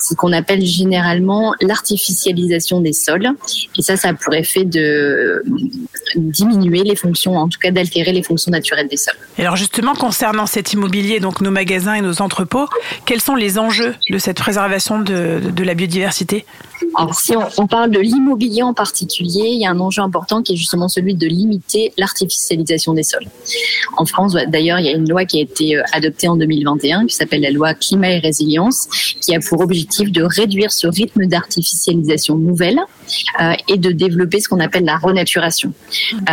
Ce 0.00 0.14
qu'on 0.14 0.32
appelle 0.32 0.64
généralement 0.66 1.54
l'artificialisation 1.60 2.80
des 2.80 2.92
sols. 2.92 3.30
Et 3.78 3.82
ça, 3.82 3.96
ça 3.96 4.08
a 4.08 4.14
pour 4.14 4.34
effet 4.34 4.64
de 4.64 5.44
diminuer 6.16 6.82
les 6.82 6.96
fonctions, 6.96 7.36
en 7.36 7.48
tout 7.48 7.58
cas 7.58 7.70
d'altérer 7.70 8.12
les 8.12 8.22
fonctions 8.22 8.50
naturelles 8.50 8.88
des 8.88 8.96
sols. 8.96 9.14
Et 9.38 9.42
alors 9.42 9.56
justement, 9.56 9.94
concernant 9.94 10.46
cet 10.46 10.72
immobilier, 10.72 11.20
donc 11.20 11.40
nos 11.40 11.50
magasins 11.50 11.91
et 11.94 12.00
nos 12.00 12.22
entrepôts, 12.22 12.68
quels 13.04 13.20
sont 13.20 13.34
les 13.34 13.58
enjeux 13.58 13.94
de 14.10 14.18
cette 14.18 14.38
préservation 14.38 15.00
de, 15.00 15.62
la 15.62 15.74
biodiversité? 15.74 16.44
Si 17.12 17.36
on, 17.36 17.46
on 17.58 17.66
parle 17.66 17.90
de 17.90 18.00
l'immobilier 18.00 18.62
en 18.62 18.74
particulier, 18.74 19.50
il 19.52 19.60
y 19.60 19.66
a 19.66 19.70
un 19.70 19.80
enjeu 19.80 20.02
important 20.02 20.42
qui 20.42 20.54
est 20.54 20.56
justement 20.56 20.88
celui 20.88 21.14
de 21.14 21.26
limiter 21.26 21.92
l'artificialisation 21.96 22.92
des 22.92 23.04
sols. 23.04 23.26
En 23.96 24.04
France, 24.04 24.36
d'ailleurs, 24.48 24.78
il 24.78 24.86
y 24.86 24.88
a 24.88 24.92
une 24.92 25.08
loi 25.08 25.24
qui 25.24 25.38
a 25.38 25.42
été 25.42 25.76
euh, 25.76 25.82
adoptée 25.92 26.28
en 26.28 26.36
2021 26.36 27.06
qui 27.06 27.14
s'appelle 27.14 27.42
la 27.42 27.50
loi 27.50 27.74
climat 27.74 28.10
et 28.10 28.18
résilience, 28.18 28.88
qui 29.20 29.34
a 29.34 29.40
pour 29.40 29.60
objectif 29.60 30.10
de 30.10 30.22
réduire 30.22 30.72
ce 30.72 30.86
rythme 30.86 31.26
d'artificialisation 31.26 32.36
nouvelle 32.36 32.80
euh, 33.40 33.52
et 33.68 33.78
de 33.78 33.90
développer 33.90 34.40
ce 34.40 34.48
qu'on 34.48 34.60
appelle 34.60 34.84
la 34.84 34.98
renaturation. 34.98 35.72
Euh, 36.28 36.32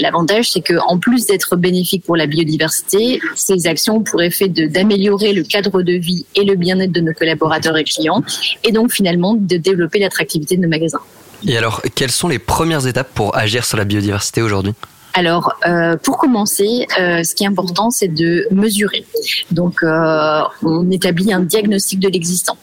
L'avantage, 0.00 0.50
c'est 0.50 0.60
que 0.60 0.74
en 0.86 0.98
plus 0.98 1.26
d'être 1.26 1.56
bénéfique 1.56 2.04
pour 2.04 2.16
la 2.16 2.26
biodiversité, 2.26 3.20
ces 3.34 3.66
actions 3.66 3.96
ont 3.96 4.02
pour 4.02 4.22
effet 4.22 4.47
d'améliorer 4.48 5.32
le 5.32 5.42
cadre 5.42 5.82
de 5.82 5.92
vie 5.92 6.26
et 6.34 6.44
le 6.44 6.54
bien-être 6.54 6.92
de 6.92 7.00
nos 7.00 7.12
collaborateurs 7.12 7.76
et 7.76 7.84
clients, 7.84 8.22
et 8.64 8.72
donc 8.72 8.92
finalement 8.92 9.34
de 9.34 9.56
développer 9.56 9.98
l'attractivité 9.98 10.56
de 10.56 10.62
nos 10.62 10.68
magasins. 10.68 11.00
Et 11.46 11.56
alors, 11.56 11.82
quelles 11.94 12.10
sont 12.10 12.28
les 12.28 12.38
premières 12.38 12.86
étapes 12.86 13.10
pour 13.14 13.36
agir 13.36 13.64
sur 13.64 13.76
la 13.76 13.84
biodiversité 13.84 14.42
aujourd'hui? 14.42 14.74
Alors, 15.14 15.54
euh, 15.66 15.96
pour 15.96 16.18
commencer, 16.18 16.86
euh, 17.00 17.24
ce 17.24 17.34
qui 17.34 17.42
est 17.42 17.46
important, 17.46 17.90
c'est 17.90 18.08
de 18.08 18.46
mesurer. 18.52 19.04
Donc, 19.50 19.82
euh, 19.82 20.42
on 20.62 20.88
établit 20.90 21.32
un 21.32 21.40
diagnostic 21.40 21.98
de 21.98 22.08
l'existant. 22.08 22.56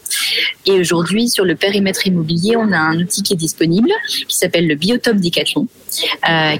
Et 0.66 0.72
aujourd'hui, 0.72 1.28
sur 1.28 1.44
le 1.44 1.56
périmètre 1.56 2.08
immobilier, 2.08 2.56
on 2.56 2.72
a 2.72 2.78
un 2.78 2.98
outil 3.00 3.24
qui 3.24 3.34
est 3.34 3.38
disponible, 3.38 3.90
qui 4.28 4.38
s'appelle 4.38 4.68
le 4.68 4.76
Biotope 4.76 5.18
Decathlon, 5.18 5.68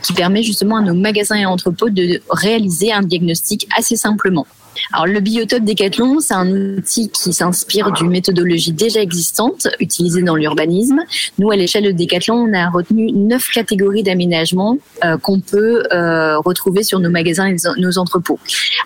qui 0.02 0.14
permet 0.14 0.44
justement 0.44 0.78
à 0.78 0.82
nos 0.82 0.94
magasins 0.94 1.38
et 1.38 1.46
entrepôts 1.46 1.90
de 1.90 2.22
réaliser 2.30 2.92
un 2.92 3.02
diagnostic 3.02 3.68
assez 3.78 3.96
simplement. 3.96 4.48
Alors, 4.94 5.08
le 5.08 5.20
biotope 5.20 5.64
Décathlon, 5.64 6.20
c'est 6.20 6.34
un 6.34 6.50
outil 6.78 7.10
qui 7.10 7.34
s'inspire 7.34 7.92
d'une 7.92 8.10
méthodologie 8.10 8.72
déjà 8.72 9.02
existante, 9.02 9.68
utilisée 9.80 10.22
dans 10.22 10.36
l'urbanisme. 10.36 11.02
Nous, 11.40 11.52
à 11.52 11.56
l'échelle 11.56 11.86
de 11.86 11.92
Décathlon, 11.92 12.36
on 12.36 12.54
a 12.54 12.70
retenu 12.70 13.12
neuf 13.12 13.50
catégories 13.54 14.04
d'aménagement 14.04 14.78
euh, 15.04 15.18
qu'on 15.18 15.40
peut 15.40 15.84
euh, 15.92 16.38
retrouver 16.40 16.84
sur 16.84 17.00
nos 17.00 17.10
magasins 17.10 17.48
et 17.48 17.56
nos 17.78 17.98
entrepôts. 17.98 18.40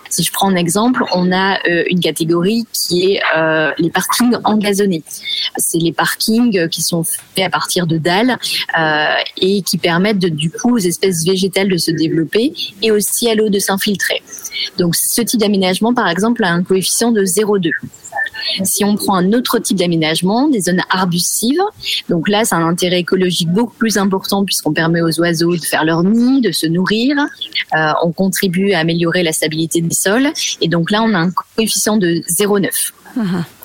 Si 0.10 0.24
je 0.24 0.32
prends 0.32 0.50
un 0.50 0.56
exemple, 0.56 1.04
on 1.14 1.32
a 1.32 1.60
euh, 1.68 1.84
une 1.90 2.00
catégorie 2.00 2.66
qui 2.74 3.14
est 3.14 3.22
les 3.78 3.90
parkings 3.90 4.36
engazonnés. 4.44 5.04
C'est 5.58 5.78
les 5.78 5.92
parkings 5.92 6.68
qui 6.70 6.82
sont 6.82 7.04
faits 7.04 7.46
à 7.46 7.50
partir 7.50 7.88
de 7.88 7.98
dalles 7.98 8.38
et 9.38 9.62
qui 9.62 9.78
permettent 9.78 10.20
du 10.20 10.50
coup 10.50 10.76
aux 10.76 10.80
espèces 10.80 11.26
végétales 11.26 11.70
de 11.70 11.78
se 11.78 11.92
développer 11.92 12.54
et 12.82 12.92
aussi 12.92 13.30
à 13.30 13.36
l'eau 13.36 13.50
de 13.50 13.60
s'infiltrer. 13.60 14.22
Donc 14.78 14.96
ce 14.96 15.22
type 15.22 15.40
d'aménagement 15.40 15.79
aménagement, 15.82 15.94
par 15.94 16.10
exemple, 16.10 16.44
a 16.44 16.52
un 16.52 16.64
coefficient 16.64 17.12
de 17.12 17.24
0,2. 17.24 17.72
Si 18.64 18.84
on 18.84 18.96
prend 18.96 19.16
un 19.16 19.34
autre 19.34 19.60
type 19.60 19.78
d'aménagement, 19.78 20.48
des 20.48 20.62
zones 20.62 20.82
arbustives, 20.90 21.62
donc 22.10 22.30
là, 22.30 22.46
c'est 22.46 22.56
un 22.56 22.66
intérêt 22.66 23.00
écologique 23.00 23.50
beaucoup 23.50 23.76
plus 23.78 23.98
important 23.98 24.46
puisqu'on 24.46 24.74
permet 24.74 25.02
aux 25.02 25.20
oiseaux 25.20 25.56
de 25.56 25.64
faire 25.64 25.84
leur 25.86 26.04
nid, 26.04 26.42
de 26.42 26.52
se 26.52 26.66
nourrir. 26.68 27.18
Euh, 27.76 27.92
on 28.04 28.12
contribue 28.12 28.72
à 28.74 28.80
améliorer 28.80 29.24
la 29.24 29.34
stabilité 29.34 29.82
des 29.82 29.94
sols. 29.94 30.30
Et 30.62 30.68
donc 30.68 30.92
là, 30.92 31.04
on 31.04 31.14
a 31.14 31.20
un 31.20 31.32
coefficient 31.32 31.98
de 31.98 32.22
0,9. 32.30 32.94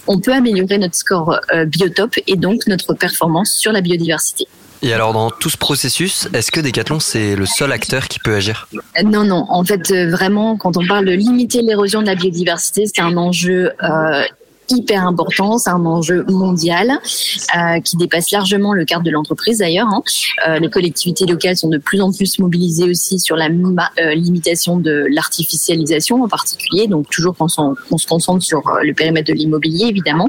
On 0.06 0.20
peut 0.20 0.34
améliorer 0.34 0.78
notre 0.78 0.96
score 0.96 1.40
euh, 1.54 1.64
biotope 1.64 2.16
et 2.26 2.36
donc 2.36 2.66
notre 2.66 2.94
performance 2.94 3.52
sur 3.52 3.72
la 3.72 3.80
biodiversité. 3.80 4.46
Et 4.82 4.92
alors, 4.92 5.12
dans 5.12 5.30
tout 5.30 5.50
ce 5.50 5.56
processus, 5.56 6.28
est-ce 6.34 6.52
que 6.52 6.60
Decathlon, 6.60 7.00
c'est 7.00 7.36
le 7.36 7.46
seul 7.46 7.72
acteur 7.72 8.08
qui 8.08 8.18
peut 8.18 8.34
agir? 8.34 8.68
Non, 9.02 9.24
non. 9.24 9.46
En 9.48 9.64
fait, 9.64 9.90
euh, 9.90 10.10
vraiment, 10.10 10.56
quand 10.56 10.76
on 10.76 10.86
parle 10.86 11.06
de 11.06 11.12
limiter 11.12 11.62
l'érosion 11.62 12.02
de 12.02 12.06
la 12.06 12.14
biodiversité, 12.14 12.84
c'est 12.86 13.00
un 13.00 13.16
enjeu 13.16 13.72
euh, 13.82 14.22
hyper 14.68 15.06
important, 15.06 15.56
c'est 15.58 15.70
un 15.70 15.84
enjeu 15.86 16.24
mondial 16.28 16.90
euh, 17.56 17.80
qui 17.80 17.96
dépasse 17.96 18.30
largement 18.30 18.72
le 18.72 18.84
cadre 18.84 19.04
de 19.04 19.10
l'entreprise 19.10 19.58
d'ailleurs. 19.58 19.88
hein. 19.88 20.02
Les 20.60 20.68
collectivités 20.70 21.26
locales 21.26 21.56
sont 21.56 21.68
de 21.68 21.78
plus 21.78 22.00
en 22.00 22.12
plus 22.12 22.38
mobilisées 22.38 22.88
aussi 22.88 23.18
sur 23.18 23.36
la 23.36 23.48
limitation 23.48 24.78
de 24.78 25.06
l'artificialisation 25.10 26.22
en 26.22 26.28
particulier, 26.28 26.86
donc 26.86 27.08
toujours 27.10 27.36
qu'on 27.36 27.46
qu'on 27.88 27.98
se 27.98 28.06
concentre 28.06 28.42
sur 28.42 28.62
le 28.82 28.92
périmètre 28.94 29.28
de 29.28 29.34
l'immobilier 29.34 29.86
évidemment. 29.86 30.28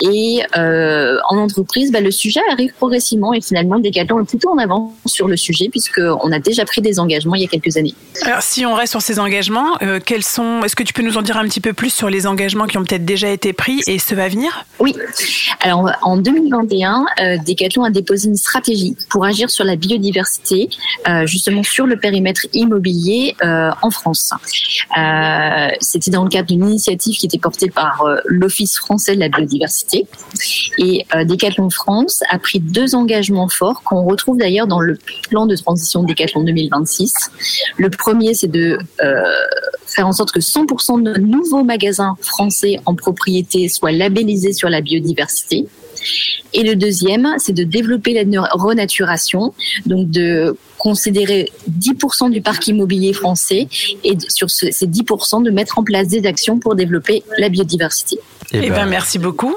Et 0.00 0.42
euh, 0.56 1.18
en 1.28 1.38
entreprise, 1.38 1.90
bah, 1.92 2.00
le 2.00 2.10
sujet 2.10 2.40
arrive 2.52 2.72
progressivement 2.74 3.32
et 3.32 3.40
finalement 3.40 3.78
Decathlon 3.78 4.20
est 4.20 4.28
plutôt 4.28 4.50
en 4.50 4.58
avance 4.58 4.92
sur 5.06 5.28
le 5.28 5.36
sujet 5.36 5.68
puisqu'on 5.68 6.32
a 6.32 6.38
déjà 6.38 6.64
pris 6.64 6.82
des 6.82 6.98
engagements 7.00 7.34
il 7.34 7.42
y 7.42 7.44
a 7.44 7.48
quelques 7.48 7.76
années. 7.76 7.94
Alors, 8.22 8.42
si 8.42 8.66
on 8.66 8.74
reste 8.74 8.92
sur 8.92 9.02
ces 9.02 9.18
engagements, 9.18 9.76
euh, 9.82 10.00
quels 10.04 10.22
sont 10.22 10.62
Est-ce 10.64 10.76
que 10.76 10.82
tu 10.82 10.92
peux 10.92 11.02
nous 11.02 11.16
en 11.16 11.22
dire 11.22 11.36
un 11.36 11.44
petit 11.44 11.60
peu 11.60 11.72
plus 11.72 11.90
sur 11.90 12.10
les 12.10 12.26
engagements 12.26 12.66
qui 12.66 12.78
ont 12.78 12.84
peut-être 12.84 13.04
déjà 13.04 13.28
été 13.28 13.52
pris 13.52 13.80
et 13.86 13.98
ceux 13.98 14.18
à 14.18 14.28
venir? 14.28 14.64
Oui. 14.78 14.94
Alors 15.60 15.90
en 16.02 16.16
2021, 16.16 17.06
euh, 17.20 17.36
Decathlon 17.46 17.84
a 17.84 17.90
déposé 17.90 18.28
une 18.28 18.36
stratégie 18.36 18.96
pour 19.08 19.24
agir 19.24 19.50
sur 19.50 19.64
la 19.64 19.76
biodiversité, 19.76 20.68
euh, 21.08 21.26
justement 21.26 21.62
sur 21.62 21.86
le 21.86 21.98
périmètre 21.98 22.46
immobilier 22.52 23.34
euh, 23.42 23.70
en 23.82 23.90
France. 23.90 24.32
Euh, 24.96 25.68
C'était 25.80 26.10
dans 26.10 26.24
le 26.24 26.28
cadre 26.30 26.48
d'une 26.48 26.68
initiative 26.68 27.16
qui 27.16 27.26
était 27.26 27.38
portée 27.38 27.70
par 27.70 28.02
euh, 28.02 28.16
l'Office 28.26 28.76
français 28.78 29.14
de 29.14 29.20
la 29.20 29.28
biodiversité. 29.28 29.85
Et 30.78 31.04
euh, 31.14 31.24
Decathlon 31.24 31.70
France 31.70 32.22
a 32.30 32.38
pris 32.38 32.60
deux 32.60 32.94
engagements 32.94 33.48
forts 33.48 33.82
qu'on 33.82 34.04
retrouve 34.04 34.36
d'ailleurs 34.38 34.66
dans 34.66 34.80
le 34.80 34.98
plan 35.30 35.46
de 35.46 35.56
transition 35.56 36.02
Decathlon 36.02 36.42
2026. 36.44 37.12
Le 37.78 37.88
premier, 37.90 38.34
c'est 38.34 38.50
de 38.50 38.78
euh, 39.02 39.22
faire 39.86 40.06
en 40.06 40.12
sorte 40.12 40.32
que 40.32 40.40
100% 40.40 41.02
de 41.02 41.18
nouveaux 41.20 41.64
magasins 41.64 42.16
français 42.20 42.80
en 42.86 42.94
propriété 42.94 43.68
soient 43.68 43.92
labellisés 43.92 44.52
sur 44.52 44.68
la 44.68 44.80
biodiversité. 44.80 45.66
Et 46.52 46.62
le 46.62 46.76
deuxième, 46.76 47.34
c'est 47.38 47.52
de 47.52 47.64
développer 47.64 48.12
la 48.12 48.42
renaturation, 48.52 49.52
donc 49.86 50.10
de 50.10 50.56
considérer 50.78 51.50
10% 51.70 52.30
du 52.30 52.40
parc 52.42 52.66
immobilier 52.68 53.12
français 53.12 53.66
et 54.04 54.16
sur 54.28 54.50
ce- 54.50 54.70
ces 54.70 54.86
10% 54.86 55.42
de 55.42 55.50
mettre 55.50 55.78
en 55.78 55.84
place 55.84 56.08
des 56.08 56.26
actions 56.26 56.58
pour 56.58 56.74
développer 56.74 57.22
la 57.38 57.48
biodiversité. 57.48 58.18
Eh 58.62 58.70
ben, 58.70 58.86
merci 58.86 59.18
beaucoup 59.18 59.54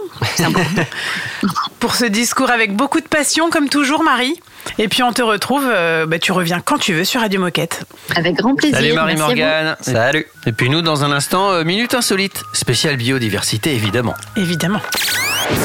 pour 1.79 1.95
ce 1.95 2.05
discours 2.05 2.49
avec 2.49 2.75
beaucoup 2.75 2.99
de 2.99 3.07
passion, 3.07 3.49
comme 3.49 3.69
toujours, 3.69 4.03
Marie. 4.03 4.39
Et 4.77 4.87
puis 4.87 5.03
on 5.03 5.13
te 5.13 5.21
retrouve, 5.21 5.65
euh, 5.65 6.05
bah, 6.05 6.19
tu 6.19 6.31
reviens 6.31 6.59
quand 6.59 6.77
tu 6.77 6.93
veux 6.93 7.05
sur 7.05 7.21
Radio 7.21 7.39
Moquette. 7.39 7.85
Avec 8.15 8.35
grand 8.35 8.55
plaisir. 8.55 8.77
Salut 8.77 8.93
Marie-Morgane. 8.93 9.77
Salut. 9.81 10.25
Et 10.45 10.51
puis 10.51 10.69
nous, 10.69 10.81
dans 10.81 11.03
un 11.03 11.11
instant, 11.11 11.51
euh, 11.51 11.63
Minute 11.63 11.93
Insolite, 11.93 12.43
spéciale 12.53 12.97
biodiversité 12.97 13.73
évidemment. 13.73 14.15
Évidemment. 14.35 14.81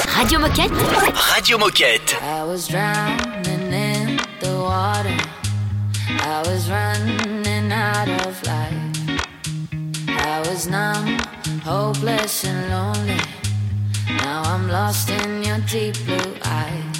Radio 0.09 0.39
Moquette. 0.39 0.73
Radio 1.35 1.59
Moquette. 1.59 2.17
I 2.23 2.45
was 2.47 2.69
drowning 2.69 3.73
in 3.73 4.17
the 4.41 4.57
water. 4.57 5.11
I 6.09 6.43
was 6.49 6.71
running 6.71 7.73
out 7.73 8.09
of 8.27 8.43
life. 8.45 8.95
I 10.09 10.41
was 10.49 10.69
numb, 10.69 11.19
hopeless 11.65 12.45
and 12.45 12.71
lonely. 12.71 13.19
Now 14.21 14.43
I'm 14.43 14.69
lost 14.69 15.09
in 15.09 15.43
your 15.43 15.59
deep 15.61 15.97
blue 16.05 16.37
eyes. 16.45 16.99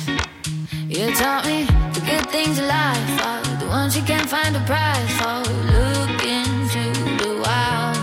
You 0.89 1.15
taught 1.15 1.45
me 1.45 1.65
the 1.93 2.01
good 2.01 2.27
things 2.31 2.59
of 2.59 2.65
life 2.65 3.27
are 3.27 3.43
the 3.61 3.67
ones 3.67 3.95
you 3.95 4.03
can't 4.03 4.29
find 4.29 4.57
a 4.57 4.65
price 4.65 5.13
for. 5.21 5.45
Look 5.77 6.25
into 6.25 6.85
the 7.21 7.33
wild. 7.45 7.99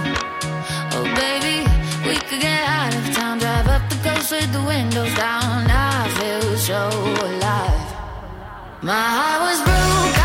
Oh, 0.93 1.05
baby, 1.17 1.65
we 2.07 2.15
could 2.27 2.41
get 2.41 2.63
out 2.77 2.93
of 2.93 3.15
town, 3.15 3.39
drive 3.39 3.67
up 3.67 3.81
the 3.89 3.97
coast 4.07 4.31
with 4.31 4.53
the 4.53 4.63
windows 4.63 5.13
down. 5.15 5.65
I 5.67 6.07
feel 6.17 6.57
so 6.57 6.81
alive. 7.25 7.89
My 8.83 9.05
heart 9.17 9.41
was 9.47 9.59
broke, 9.65 10.20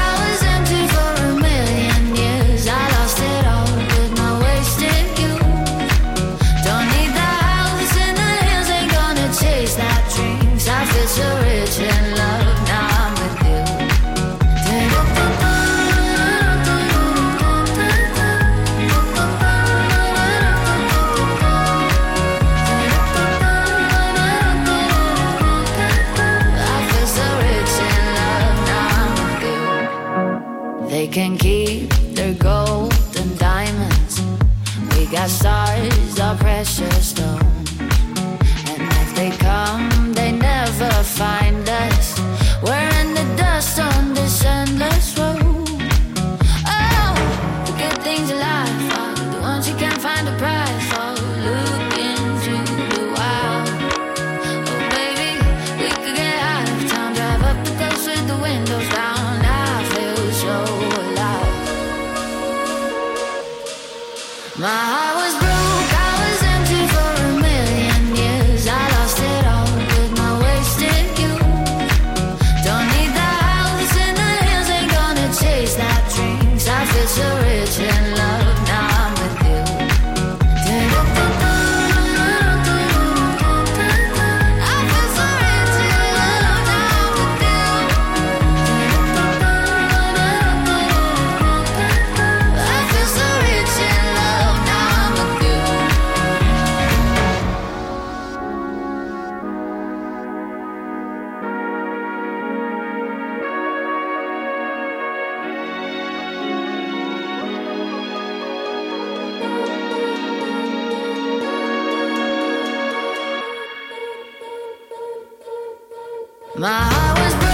My 116.58 116.68
heart 116.68 117.18
was 117.18 117.45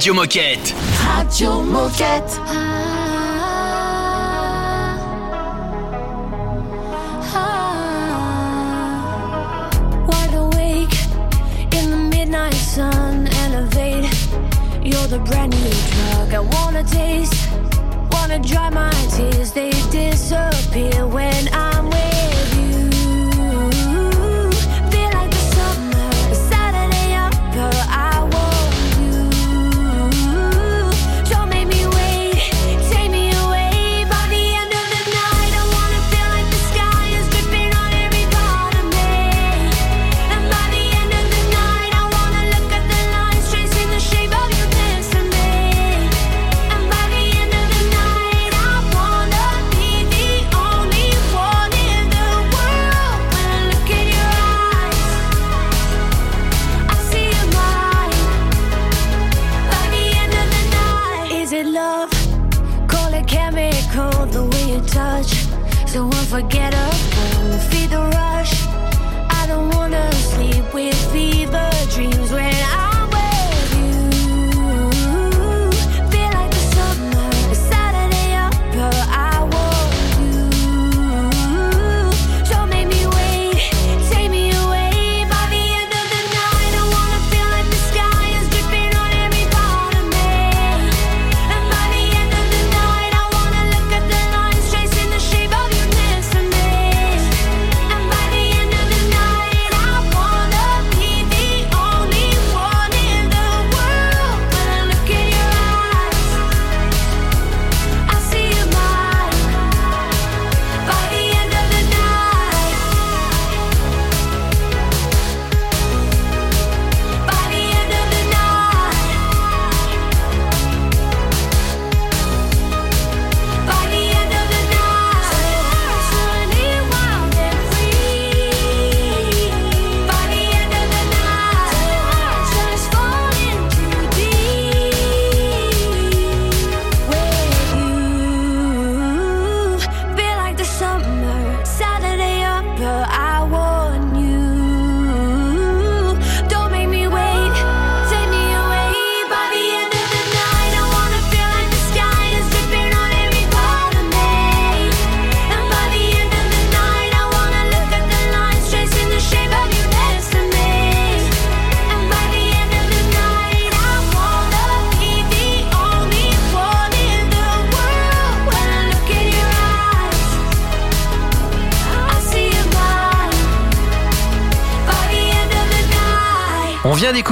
Radio 0.00 0.14
Moquette. 0.14 0.72
Radio 1.14 1.60
Moquette. 1.60 2.38
Ah. 2.46 2.56
Wide 10.08 10.34
awake 10.34 10.96
in 11.76 11.90
the 11.90 11.98
midnight 11.98 12.54
sun, 12.54 13.28
elevate. 13.44 14.08
You're 14.82 15.06
the 15.06 15.18
brand 15.18 15.52
new 15.52 15.70
drug 15.92 16.32
I 16.32 16.40
wanna 16.54 16.82
taste. 16.82 17.34
Wanna 18.10 18.38
dry 18.38 18.70
my 18.70 18.90
tears, 19.14 19.52
they 19.52 19.72
disappear 19.90 21.06
when 21.06 21.50
I'm 21.52 21.90
with 21.90 22.09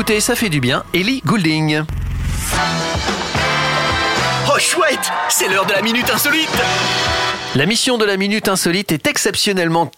Ça 0.09 0.35
fait 0.35 0.49
du 0.49 0.59
bien, 0.59 0.85
Ellie 0.95 1.21
Goulding. 1.27 1.83
Oh 4.49 4.59
chouette, 4.59 5.13
c'est 5.29 5.49
l'heure 5.49 5.67
de 5.67 5.73
la 5.73 5.83
minute 5.83 6.11
insolite. 6.11 6.49
La 7.55 7.67
mission 7.67 7.99
de 7.99 8.07
la 8.07 8.17
Minute 8.17 8.49
Insolite 8.49 8.91
est 8.91 9.07
exceptionnellement 9.07 9.91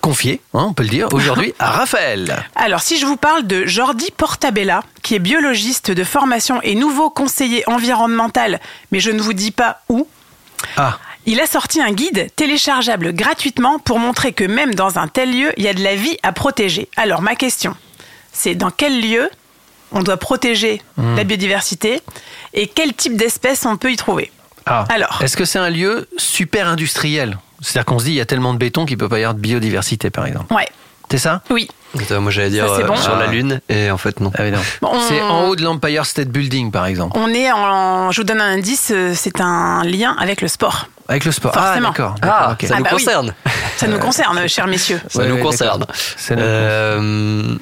confiée, 0.00 0.40
hein, 0.54 0.66
on 0.68 0.72
peut 0.72 0.84
le 0.84 0.88
dire, 0.88 1.08
aujourd'hui 1.12 1.52
à 1.58 1.72
Raphaël. 1.72 2.44
Alors, 2.54 2.80
si 2.80 2.96
je 2.96 3.06
vous 3.06 3.16
parle 3.16 3.46
de 3.46 3.66
Jordi 3.66 4.12
Portabella, 4.16 4.82
qui 5.02 5.16
est 5.16 5.18
biologiste 5.18 5.90
de 5.90 6.04
formation 6.04 6.62
et 6.62 6.74
nouveau 6.76 7.10
conseiller 7.10 7.68
environnemental, 7.68 8.60
mais 8.92 9.00
je 9.00 9.10
ne 9.10 9.20
vous 9.20 9.34
dis 9.34 9.50
pas 9.50 9.82
où, 9.88 10.06
Ah, 10.76 10.98
il 11.26 11.40
a 11.40 11.46
sorti 11.46 11.82
un 11.82 11.90
guide 11.90 12.28
téléchargeable 12.36 13.12
gratuitement 13.12 13.78
pour 13.80 13.98
montrer 13.98 14.32
que 14.32 14.44
même 14.44 14.74
dans 14.74 14.98
un 14.98 15.08
tel 15.08 15.36
lieu, 15.36 15.52
il 15.56 15.64
y 15.64 15.68
a 15.68 15.74
de 15.74 15.82
la 15.82 15.96
vie 15.96 16.16
à 16.22 16.32
protéger. 16.32 16.88
Alors, 16.96 17.20
ma 17.20 17.34
question, 17.34 17.76
c'est 18.32 18.54
dans 18.54 18.70
quel 18.70 19.00
lieu 19.00 19.28
on 19.96 20.02
doit 20.02 20.16
protéger 20.16 20.82
Hmm. 20.96 21.16
la 21.16 21.24
biodiversité 21.24 22.00
et 22.54 22.66
quel 22.68 22.94
type 22.94 23.16
d'espèces 23.16 23.66
on 23.66 23.76
peut 23.76 23.90
y 23.92 23.96
trouver 23.96 24.30
ah. 24.66 24.84
Alors. 24.88 25.20
Est-ce 25.22 25.36
que 25.36 25.44
c'est 25.44 25.58
un 25.58 25.70
lieu 25.70 26.08
super 26.16 26.66
industriel? 26.68 27.38
C'est-à-dire 27.60 27.84
qu'on 27.86 27.98
se 27.98 28.04
dit, 28.04 28.10
il 28.12 28.16
y 28.16 28.20
a 28.20 28.26
tellement 28.26 28.52
de 28.52 28.58
béton 28.58 28.84
qu'il 28.86 28.98
peut 28.98 29.08
pas 29.08 29.18
y 29.18 29.22
avoir 29.22 29.34
de 29.34 29.40
biodiversité, 29.40 30.10
par 30.10 30.26
exemple. 30.26 30.52
Ouais, 30.54 30.66
C'est 31.10 31.18
ça? 31.18 31.42
Oui. 31.50 31.68
Attends, 31.98 32.20
Moi 32.20 32.30
j'allais 32.32 32.50
dire 32.50 32.68
Ça, 32.68 32.74
c'est 32.76 32.82
euh, 32.82 32.86
bon. 32.88 32.96
sur 32.96 33.14
la 33.16 33.26
Ah. 33.28 33.30
Lune 33.30 33.60
et 33.68 33.90
en 33.92 33.96
fait 33.96 34.18
non. 34.20 34.32
Ah 34.36 34.42
oui, 34.42 34.50
non. 34.50 34.58
Bon, 34.82 34.88
on- 34.92 35.00
C'est 35.00 35.20
en 35.22 35.44
haut 35.48 35.54
de 35.56 35.62
l'Empire 35.62 36.04
State 36.04 36.28
Building, 36.28 36.70
par 36.72 36.84
exemple. 36.86 37.16
On 37.18 37.28
est 37.28 37.50
en. 37.52 38.10
Je 38.10 38.20
vous 38.20 38.26
donne 38.26 38.40
un 38.40 38.54
indice, 38.54 38.90
euh, 38.92 39.12
c'est 39.14 39.40
un 39.40 39.84
lien 39.84 40.16
avec 40.18 40.40
le 40.42 40.48
sport. 40.48 40.88
Avec 41.08 41.24
le 41.24 41.30
sport. 41.32 41.54
Forcément. 41.54 41.88
Ah, 41.88 41.90
d'accord. 41.92 42.14
Ah, 42.20 42.26
d'accord, 42.26 42.50
ok. 42.52 42.62
ça 42.68 42.74
Ah 42.74 42.78
nous 42.78 42.84
bah 42.84 42.90
oui. 42.92 43.04
concerne. 43.04 43.34
Ça 43.76 43.86
nous 43.86 43.98
concerne, 43.98 44.48
chers 44.48 44.66
messieurs. 44.66 45.00
Ça 45.08 45.20
Ouais, 45.20 45.28
nous 45.28 45.38
concerne. 45.38 45.86
Euh, 46.32 47.54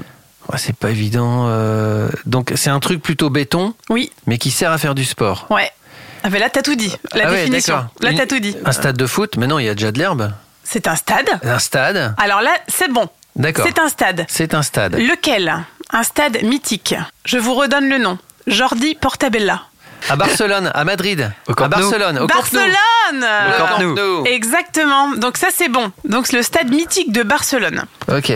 Ouais, 0.52 0.58
c'est 0.58 0.76
pas 0.76 0.90
évident. 0.90 1.46
euh, 1.48 2.08
Donc, 2.26 2.52
c'est 2.56 2.70
un 2.70 2.80
truc 2.80 3.00
plutôt 3.02 3.30
béton, 3.30 3.74
Oui, 3.88 4.10
mais 4.26 4.38
qui 4.38 4.50
sert 4.50 4.70
à 4.70 4.78
faire 4.78 4.94
du 4.94 5.04
sport. 5.04 5.46
ouais. 5.50 5.70
Ah 6.26 6.30
ben 6.30 6.40
là, 6.40 6.48
t'as 6.48 6.62
tout 6.62 6.74
dit. 6.74 6.90
La 7.12 7.24
Ah 7.26 7.30
ouais, 7.30 7.36
définition. 7.44 7.74
d'accord. 7.76 7.90
là, 8.00 8.10
t'as 8.16 8.26
tout 8.26 8.38
dit. 8.40 8.56
Un 8.64 8.72
stade 8.72 8.96
de 8.96 9.06
foot, 9.06 9.36
mais 9.36 9.46
non, 9.46 9.58
il 9.58 9.66
y 9.66 9.68
a 9.68 9.74
déjà 9.74 9.92
de 9.92 9.98
l'herbe. 9.98 10.32
C'est 10.62 10.88
un 10.88 10.96
stade. 10.96 11.28
Un 11.42 11.58
stade 11.58 12.14
Alors 12.16 12.40
là, 12.40 12.52
c'est 12.66 12.90
bon. 12.90 13.10
D'accord. 13.36 13.66
C'est 13.68 13.78
un 13.78 13.88
stade. 13.90 14.24
C'est 14.26 14.54
un 14.54 14.62
stade. 14.62 14.94
Lequel? 14.96 15.54
Un 15.90 16.02
stade 16.02 16.42
mythique. 16.42 16.94
Je 17.26 17.36
vous 17.36 17.52
redonne 17.52 17.90
le 17.90 17.98
nom. 17.98 18.16
Jordi 18.46 18.94
Portabella. 18.94 19.64
À 20.08 20.16
Barcelone, 20.16 20.70
à 20.74 20.84
Madrid, 20.84 21.30
Au 21.46 21.52
à 21.52 21.54
Camp. 21.54 21.68
Barcelone, 21.68 22.18
au 22.18 22.26
Camp 22.26 22.42
Nou. 22.52 22.58
Barcelone 22.58 23.26
Camp 23.58 23.78
Nou. 23.80 23.94
Nou. 23.94 24.24
Exactement. 24.26 25.16
Donc 25.16 25.36
ça, 25.36 25.48
c'est 25.54 25.68
bon. 25.68 25.92
Donc 26.06 26.26
c'est 26.26 26.36
le 26.38 26.42
stade 26.42 26.70
mythique 26.70 27.12
de 27.12 27.22
Barcelone. 27.22 27.84
Ok. 28.08 28.32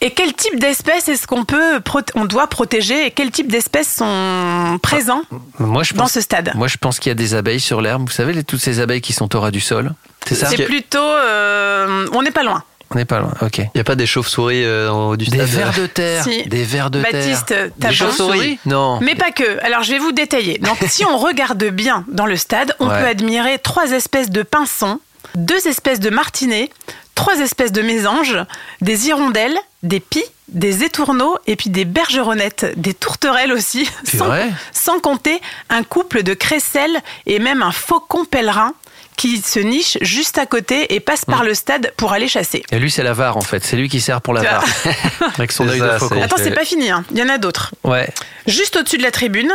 Et 0.00 0.12
quel 0.12 0.32
type 0.32 0.60
d'espèces 0.60 1.08
est-ce 1.08 1.26
qu'on 1.26 1.44
peut, 1.44 1.80
on 2.14 2.24
doit 2.24 2.46
protéger 2.46 3.06
et 3.06 3.10
quel 3.10 3.30
type 3.32 3.50
d'espèces 3.50 3.92
sont 3.96 4.78
présents 4.82 5.22
Moi, 5.58 5.82
je 5.82 5.92
dans 5.94 6.02
pense, 6.04 6.12
ce 6.12 6.20
stade? 6.20 6.52
moi, 6.54 6.68
je 6.68 6.76
pense 6.76 6.98
qu'il 7.00 7.10
y 7.10 7.12
a 7.12 7.14
des 7.16 7.34
abeilles 7.34 7.58
sur 7.60 7.80
l'herbe. 7.80 8.02
Vous 8.06 8.12
savez, 8.14 8.32
les- 8.32 8.44
toutes 8.44 8.60
ces 8.60 8.78
abeilles 8.80 9.00
qui 9.00 9.12
sont 9.12 9.34
au 9.34 9.40
ras 9.40 9.50
du 9.50 9.60
sol. 9.60 9.92
C'est 10.26 10.36
ça? 10.36 10.46
C'est 10.48 10.64
plutôt, 10.66 10.98
euh, 11.00 12.06
on 12.12 12.22
n'est 12.22 12.30
pas 12.30 12.44
loin. 12.44 12.62
On 12.90 12.94
n'est 12.94 13.04
pas 13.04 13.18
loin. 13.18 13.34
Ok. 13.42 13.58
Il 13.58 13.70
n'y 13.74 13.80
a 13.80 13.84
pas 13.84 13.96
des 13.96 14.06
chauves-souris 14.06 14.64
euh, 14.64 14.90
en 14.90 15.10
haut 15.10 15.16
du 15.16 15.26
Des 15.26 15.36
stade 15.36 15.48
vers 15.48 15.74
de 15.74 15.86
terre. 15.86 16.24
Si. 16.24 16.44
Des 16.48 16.62
vers 16.64 16.90
de 16.90 17.02
Baptiste, 17.02 17.46
terre. 17.46 17.68
t'as 17.78 17.88
Des 17.88 17.94
chauves-souris 17.94 18.58
Non. 18.66 18.98
Mais 19.02 19.14
pas 19.14 19.30
que. 19.30 19.62
Alors 19.64 19.82
je 19.82 19.90
vais 19.92 19.98
vous 19.98 20.12
détailler. 20.12 20.58
Donc 20.58 20.78
si 20.88 21.04
on 21.04 21.18
regarde 21.18 21.62
bien 21.64 22.04
dans 22.08 22.24
le 22.24 22.36
stade, 22.36 22.74
on 22.80 22.88
Ouais. 22.88 22.98
peut 23.02 23.06
admirer 23.08 23.58
trois 23.58 23.90
espèces 23.90 24.30
de 24.30 24.42
pinsons, 24.42 25.00
deux 25.34 25.66
espèces 25.66 26.00
de 26.00 26.08
martinets, 26.08 26.70
trois 27.18 27.40
espèces 27.40 27.72
de 27.72 27.82
mésanges, 27.82 28.38
des 28.80 29.08
hirondelles, 29.08 29.58
des 29.82 29.98
pies, 29.98 30.22
des 30.46 30.84
étourneaux 30.84 31.36
et 31.48 31.56
puis 31.56 31.68
des 31.68 31.84
bergeronnettes, 31.84 32.66
des 32.76 32.94
tourterelles 32.94 33.52
aussi, 33.52 33.90
sans, 34.04 34.30
sans 34.72 35.00
compter 35.00 35.40
un 35.68 35.82
couple 35.82 36.22
de 36.22 36.32
crécelles 36.32 36.96
et 37.26 37.40
même 37.40 37.60
un 37.62 37.72
faucon 37.72 38.24
pèlerin 38.24 38.72
qui 39.16 39.38
se 39.40 39.58
niche 39.58 39.98
juste 40.00 40.38
à 40.38 40.46
côté 40.46 40.94
et 40.94 41.00
passe 41.00 41.22
Mmh. 41.26 41.32
par 41.32 41.42
le 41.42 41.52
stade 41.54 41.92
pour 41.96 42.12
aller 42.12 42.28
chasser. 42.28 42.62
Et 42.70 42.78
lui, 42.78 42.88
c'est 42.88 43.02
la 43.02 43.14
VAR 43.14 43.36
en 43.36 43.40
fait. 43.40 43.64
C'est 43.64 43.74
lui 43.76 43.88
qui 43.88 44.00
sert 44.00 44.20
pour 44.20 44.32
la 44.32 44.42
VAR. 44.42 44.64
Avec 45.36 45.50
son 45.50 45.64
C'est 45.66 45.72
œil 45.72 45.80
de 45.80 45.98
faucon. 45.98 46.22
Attends, 46.22 46.36
c'est 46.38 46.52
pas 46.52 46.64
fini, 46.64 46.88
hein. 46.88 47.04
il 47.10 47.18
y 47.18 47.22
en 47.24 47.28
a 47.28 47.36
d'autres. 47.38 47.74
Ouais. 47.82 48.08
Juste 48.46 48.76
au-dessus 48.76 48.96
de 48.96 49.02
la 49.02 49.10
tribune, 49.10 49.50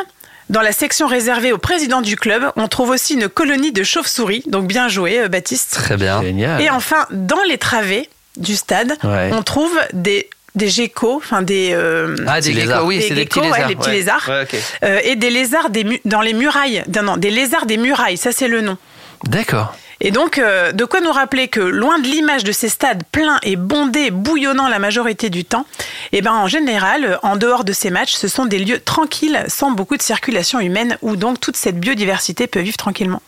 dans 0.50 0.62
la 0.62 0.72
section 0.72 1.08
réservée 1.08 1.52
au 1.52 1.58
président 1.58 2.02
du 2.02 2.16
club, 2.16 2.44
on 2.56 2.68
trouve 2.68 2.90
aussi 2.90 3.14
une 3.16 3.30
colonie 3.30 3.72
de 3.72 3.84
chauves-souris. 3.84 4.44
Donc 4.48 4.68
bien 4.68 4.88
joué, 4.88 5.20
euh, 5.20 5.28
Baptiste. 5.30 5.72
Très 5.76 5.98
bien. 5.98 6.22
Génial. 6.22 6.62
Et 6.62 6.70
enfin, 6.70 7.06
dans 7.12 7.42
les 7.48 7.58
travées 7.58 8.10
du 8.38 8.56
stade, 8.56 8.94
Ouais. 9.04 9.30
on 9.34 9.42
trouve 9.44 9.72
des, 9.94 10.30
des 10.56 10.68
geckos, 10.70 11.18
enfin 11.18 11.42
des. 11.42 11.70
euh, 11.74 12.16
Ah, 12.28 12.42
des 12.42 12.52
lézards. 12.54 12.86
oui, 12.86 12.98
Des 12.98 13.08
c'est 13.08 13.14
des 13.16 13.22
geckos, 13.22 13.40
petits 13.42 13.52
ouais, 13.52 13.58
lézards. 13.58 13.70
les 13.70 13.76
petits 13.76 13.92
lézards. 13.92 14.26
Ouais, 14.30 14.48
euh, 14.84 15.00
et 15.04 15.16
des 15.16 15.30
lézards 15.30 15.70
des 15.70 16.02
dans 16.06 16.22
les 16.22 16.34
murailles. 16.34 16.84
Non, 16.96 17.04
non, 17.04 17.18
des 17.18 17.30
lézards 17.32 17.66
des 17.66 17.78
murailles, 17.78 18.18
ça 18.18 18.32
c'est 18.32 18.48
le 18.48 18.62
nom. 18.62 18.78
D'accord. 19.26 19.76
Et 20.06 20.12
donc, 20.12 20.38
euh, 20.38 20.74
de 20.74 20.84
quoi 20.84 21.00
nous 21.00 21.12
rappeler 21.14 21.48
que 21.48 21.62
loin 21.62 21.98
de 21.98 22.04
l'image 22.08 22.44
de 22.44 22.52
ces 22.52 22.68
stades 22.68 23.04
pleins 23.12 23.40
et 23.42 23.56
bondés, 23.56 24.12
bouillonnant 24.12 24.68
la 24.68 24.78
majorité 24.78 25.30
du 25.30 25.46
temps, 25.46 25.66
eh 26.12 26.22
ben, 26.22 26.34
en 26.34 26.48
général, 26.48 27.06
euh, 27.06 27.16
en 27.24 27.38
dehors 27.38 27.64
de 27.64 27.72
ces 27.72 27.90
matchs, 27.90 28.14
ce 28.14 28.28
sont 28.28 28.46
des 28.46 28.60
lieux 28.60 28.80
tranquilles, 28.80 29.46
sans 29.48 29.72
beaucoup 29.72 29.96
de 29.96 30.02
circulation 30.02 30.60
humaine, 30.60 30.98
où 31.02 31.16
donc 31.16 31.40
toute 31.40 31.56
cette 31.56 31.80
biodiversité 31.80 32.48
peut 32.48 32.60
vivre 32.60 32.76
tranquillement. 32.76 33.22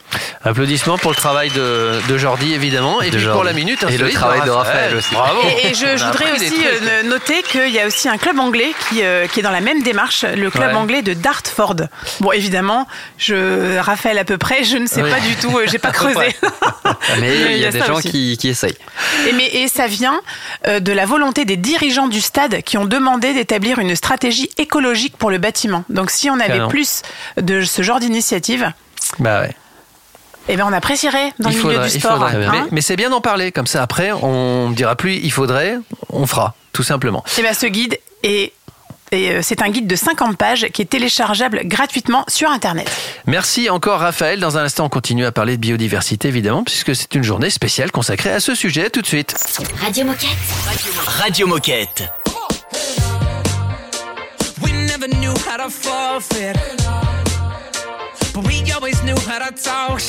Applaudissements 0.43 0.97
pour 0.97 1.11
le 1.11 1.15
travail 1.15 1.49
de, 1.51 1.93
de 2.09 2.17
Jordi, 2.17 2.53
évidemment. 2.53 3.01
Et 3.01 3.09
De 3.09 3.17
puis 3.17 3.25
pour 3.27 3.43
la 3.45 3.53
minute, 3.53 3.83
Et 3.89 3.97
le 3.97 4.09
travail 4.09 4.41
de 4.45 4.49
Raphaël 4.51 4.95
aussi. 4.97 5.13
Bravo. 5.15 5.39
Et, 5.63 5.67
et 5.69 5.73
je, 5.73 5.85
voudrais 6.05 6.31
aussi 6.33 6.61
euh, 6.65 7.03
noter 7.03 7.41
qu'il 7.43 7.69
y 7.69 7.79
a 7.79 7.87
aussi 7.87 8.09
un 8.09 8.17
club 8.17 8.37
anglais 8.37 8.73
qui, 8.89 9.01
euh, 9.01 9.27
qui 9.27 9.39
est 9.39 9.43
dans 9.43 9.51
la 9.51 9.61
même 9.61 9.81
démarche, 9.81 10.23
le 10.25 10.49
club 10.49 10.65
Ouais. 10.71 10.73
anglais 10.73 11.01
de 11.03 11.13
Dartford. 11.13 11.75
Bon, 12.19 12.31
évidemment, 12.31 12.87
je, 13.17 13.77
Raphaël 13.79 14.17
à 14.17 14.25
peu 14.25 14.37
près, 14.37 14.63
je 14.65 14.77
ne 14.77 14.87
sais 14.87 15.01
Oui. 15.03 15.09
pas 15.11 15.19
du 15.21 15.35
tout, 15.35 15.57
euh, 15.57 15.65
j'ai 15.67 15.77
pas 15.79 15.91
creusé. 15.99 16.35
Mais 17.19 17.53
il 17.55 17.57
y 17.59 17.65
a 17.65 17.71
des 17.71 17.79
gens 17.79 17.95
aussi. 17.95 18.09
qui, 18.11 18.37
qui 18.37 18.49
essayent. 18.49 18.77
Et, 19.27 19.33
mais, 19.33 19.47
et 19.47 19.67
ça 19.67 19.87
vient 19.87 20.19
euh, 20.67 20.79
de 20.79 20.91
la 20.91 21.05
volonté 21.05 21.45
des 21.45 21.57
dirigeants 21.57 22.07
du 22.07 22.21
stade 22.21 22.61
qui 22.61 22.77
ont 22.77 22.85
demandé 22.85 23.33
d'établir 23.33 23.79
une 23.79 23.95
stratégie 23.95 24.49
écologique 24.57 25.17
pour 25.17 25.29
le 25.31 25.37
bâtiment. 25.37 25.83
Donc 25.89 26.11
si 26.11 26.29
on 26.29 26.39
avait 26.39 26.67
plus 26.67 27.01
de 27.41 27.63
ce 27.63 27.81
genre 27.81 27.99
d'initiative, 27.99 28.71
Bah 29.19 29.41
ouais. 29.41 29.51
eh 30.47 30.55
ben 30.57 30.65
on 30.67 30.73
apprécierait 30.73 31.33
dans 31.39 31.49
il 31.49 31.57
le 31.57 31.63
milieu 31.69 31.83
du 31.83 31.89
sport. 31.89 32.23
hein. 32.23 32.31
Mais, 32.51 32.59
mais 32.71 32.81
c'est 32.81 32.95
bien 32.95 33.09
d'en 33.09 33.21
parler, 33.21 33.51
comme 33.51 33.67
ça 33.67 33.81
après, 33.81 34.11
on 34.11 34.69
ne 34.69 34.75
dira 34.75 34.95
plus 34.95 35.15
il 35.15 35.31
faudrait, 35.31 35.77
on 36.09 36.25
fera, 36.27 36.55
tout 36.73 36.83
simplement. 36.83 37.23
Eh 37.37 37.41
ben, 37.41 37.53
ce 37.53 37.65
guide 37.67 37.97
est, 38.23 38.53
et 39.11 39.31
euh, 39.31 39.39
c'est 39.41 39.61
un 39.61 39.69
guide 39.69 39.87
de 39.87 39.95
50 39.95 40.37
pages 40.37 40.67
qui 40.73 40.81
est 40.81 40.85
téléchargeable 40.85 41.61
gratuitement 41.65 42.23
sur 42.27 42.49
Internet. 42.49 42.89
Merci 43.27 43.69
encore 43.69 43.99
Raphaël. 43.99 44.39
Dans 44.39 44.57
un 44.57 44.63
instant, 44.63 44.85
on 44.85 44.89
continue 44.89 45.25
à 45.25 45.31
parler 45.31 45.57
de 45.57 45.61
biodiversité, 45.61 46.27
évidemment, 46.27 46.63
puisque 46.63 46.95
c'est 46.95 47.13
une 47.15 47.23
journée 47.23 47.49
spéciale 47.49 47.91
consacrée 47.91 48.31
à 48.31 48.39
ce 48.39 48.55
sujet. 48.55 48.89
Tout 48.89 49.01
de 49.01 49.07
suite. 49.07 49.35
Radio 49.81 50.05
Moquette. 50.05 50.29
Radio 51.05 51.47
Moquette. 51.47 52.03
We 54.61 54.71
never 54.71 55.07
knew 55.07 55.31
how 55.31 55.57
to 55.57 55.69
forfeit, 55.69 56.55
but 58.33 58.45
we 58.45 58.63
always 58.71 59.01
knew 59.03 59.15
how 59.27 59.39
to 59.39 59.51
talk. 59.53 60.01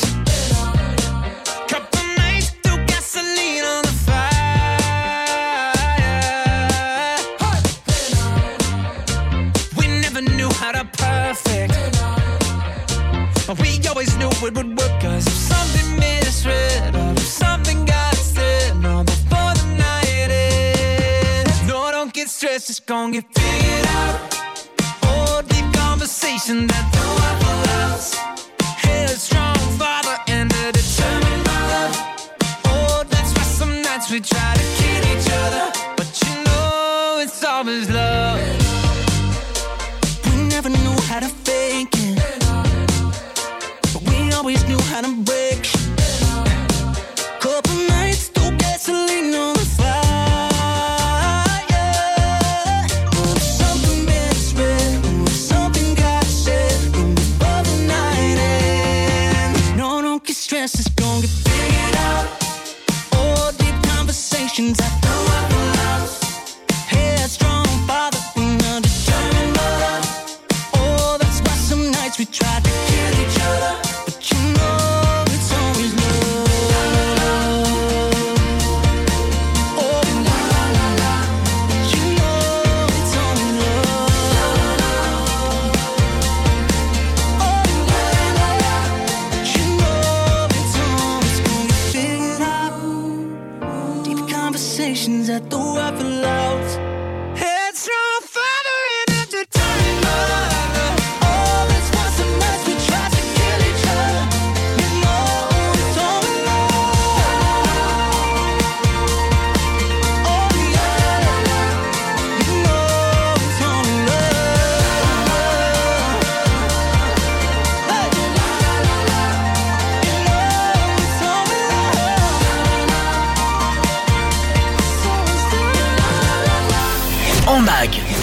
It 14.42 14.54
would 14.54 14.68
work. 14.78 15.00
Cause 15.00 15.26
if 15.26 15.32
something 15.32 15.98
misread, 15.98 16.94
or 16.94 17.12
if 17.12 17.20
something 17.20 17.84
got 17.84 18.14
said, 18.14 18.76
no, 18.76 19.04
before 19.04 19.54
the 19.54 19.66
night 19.78 20.30
ends. 20.30 21.68
No, 21.68 21.90
don't 21.90 22.12
get 22.12 22.28
stressed, 22.28 22.70
it's 22.70 22.80
gonna 22.80 23.12
get 23.12 23.24
figured 23.34 23.65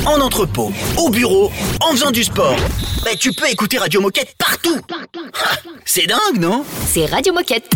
en 0.06 0.20
entrepôt, 0.22 0.72
au 0.98 1.10
bureau, 1.10 1.52
en 1.82 1.92
faisant 1.92 2.12
du 2.12 2.24
sport. 2.24 2.56
Bah, 3.04 3.12
tu 3.20 3.32
peux 3.34 3.50
écouter 3.50 3.78
Radio 3.78 4.02
Moquette 4.02 4.36
partout. 4.38 4.80
Ha, 4.92 5.58
C'est 5.86 6.08
dingue, 6.08 6.39
non? 6.39 6.63
C'est 6.88 7.06
Radio 7.06 7.34
Moquette. 7.34 7.70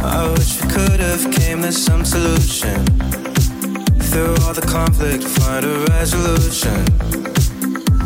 I 0.00 0.32
wish 0.36 0.60
we 0.62 0.70
could 0.72 1.00
have 1.00 1.30
came 1.32 1.62
to 1.62 1.72
some 1.72 2.04
solution. 2.04 2.84
Through 4.10 4.34
all 4.44 4.54
the 4.54 4.66
conflict, 4.66 5.22
find 5.24 5.64
a 5.64 5.84
resolution. 5.92 6.84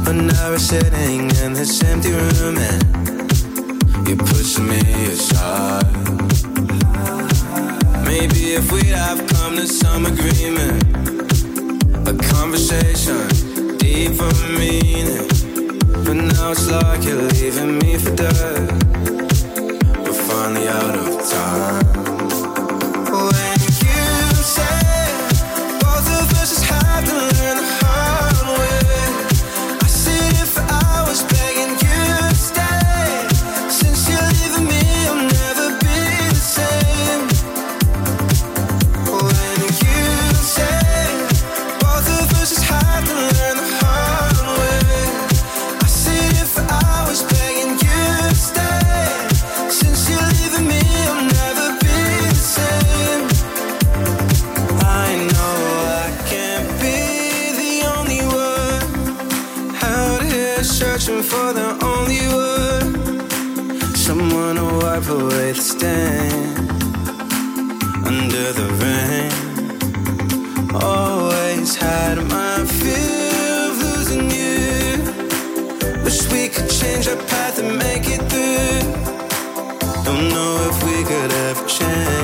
But 0.05 0.15
now 0.17 0.51
we're 0.51 0.59
sitting 0.59 1.31
in 1.43 1.53
this 1.53 1.83
empty 1.85 2.11
room 2.13 2.57
and 2.59 3.12
you're 4.09 4.17
pushing 4.17 4.69
me 4.69 4.81
aside. 5.07 5.87
Maybe 8.05 8.55
if 8.55 8.71
we'd 8.73 8.87
have 8.87 9.27
come 9.27 9.57
to 9.57 9.67
some 9.67 10.07
agreement, 10.07 10.83
a 12.09 12.15
conversation, 12.35 13.29
deeper 13.79 14.33
meaning. 14.59 15.29
But 16.05 16.15
now 16.15 16.53
it's 16.53 16.71
like 16.71 17.05
you're 17.05 17.23
leaving 17.23 17.79
me 17.79 17.99
for 17.99 18.15
dead. 18.15 18.71
We're 19.99 20.13
finally 20.13 20.69
out 20.69 20.97
of 20.97 21.31
time. 21.31 22.12
Under 68.07 68.53
the 68.53 68.69
rain. 68.83 69.33
Always 70.75 71.75
had 71.75 72.19
my 72.29 72.65
fear 72.65 73.69
of 73.69 73.79
losing 73.83 74.31
you. 74.31 76.05
Wish 76.05 76.21
we 76.33 76.49
could 76.49 76.71
change 76.71 77.09
our 77.09 77.17
path 77.27 77.59
and 77.59 77.79
make 77.79 78.07
it 78.09 78.23
through. 78.31 78.83
Don't 80.05 80.29
know 80.31 80.53
if 80.71 80.77
we 80.85 81.03
could 81.05 81.33
ever 81.33 81.67
change. 81.67 82.22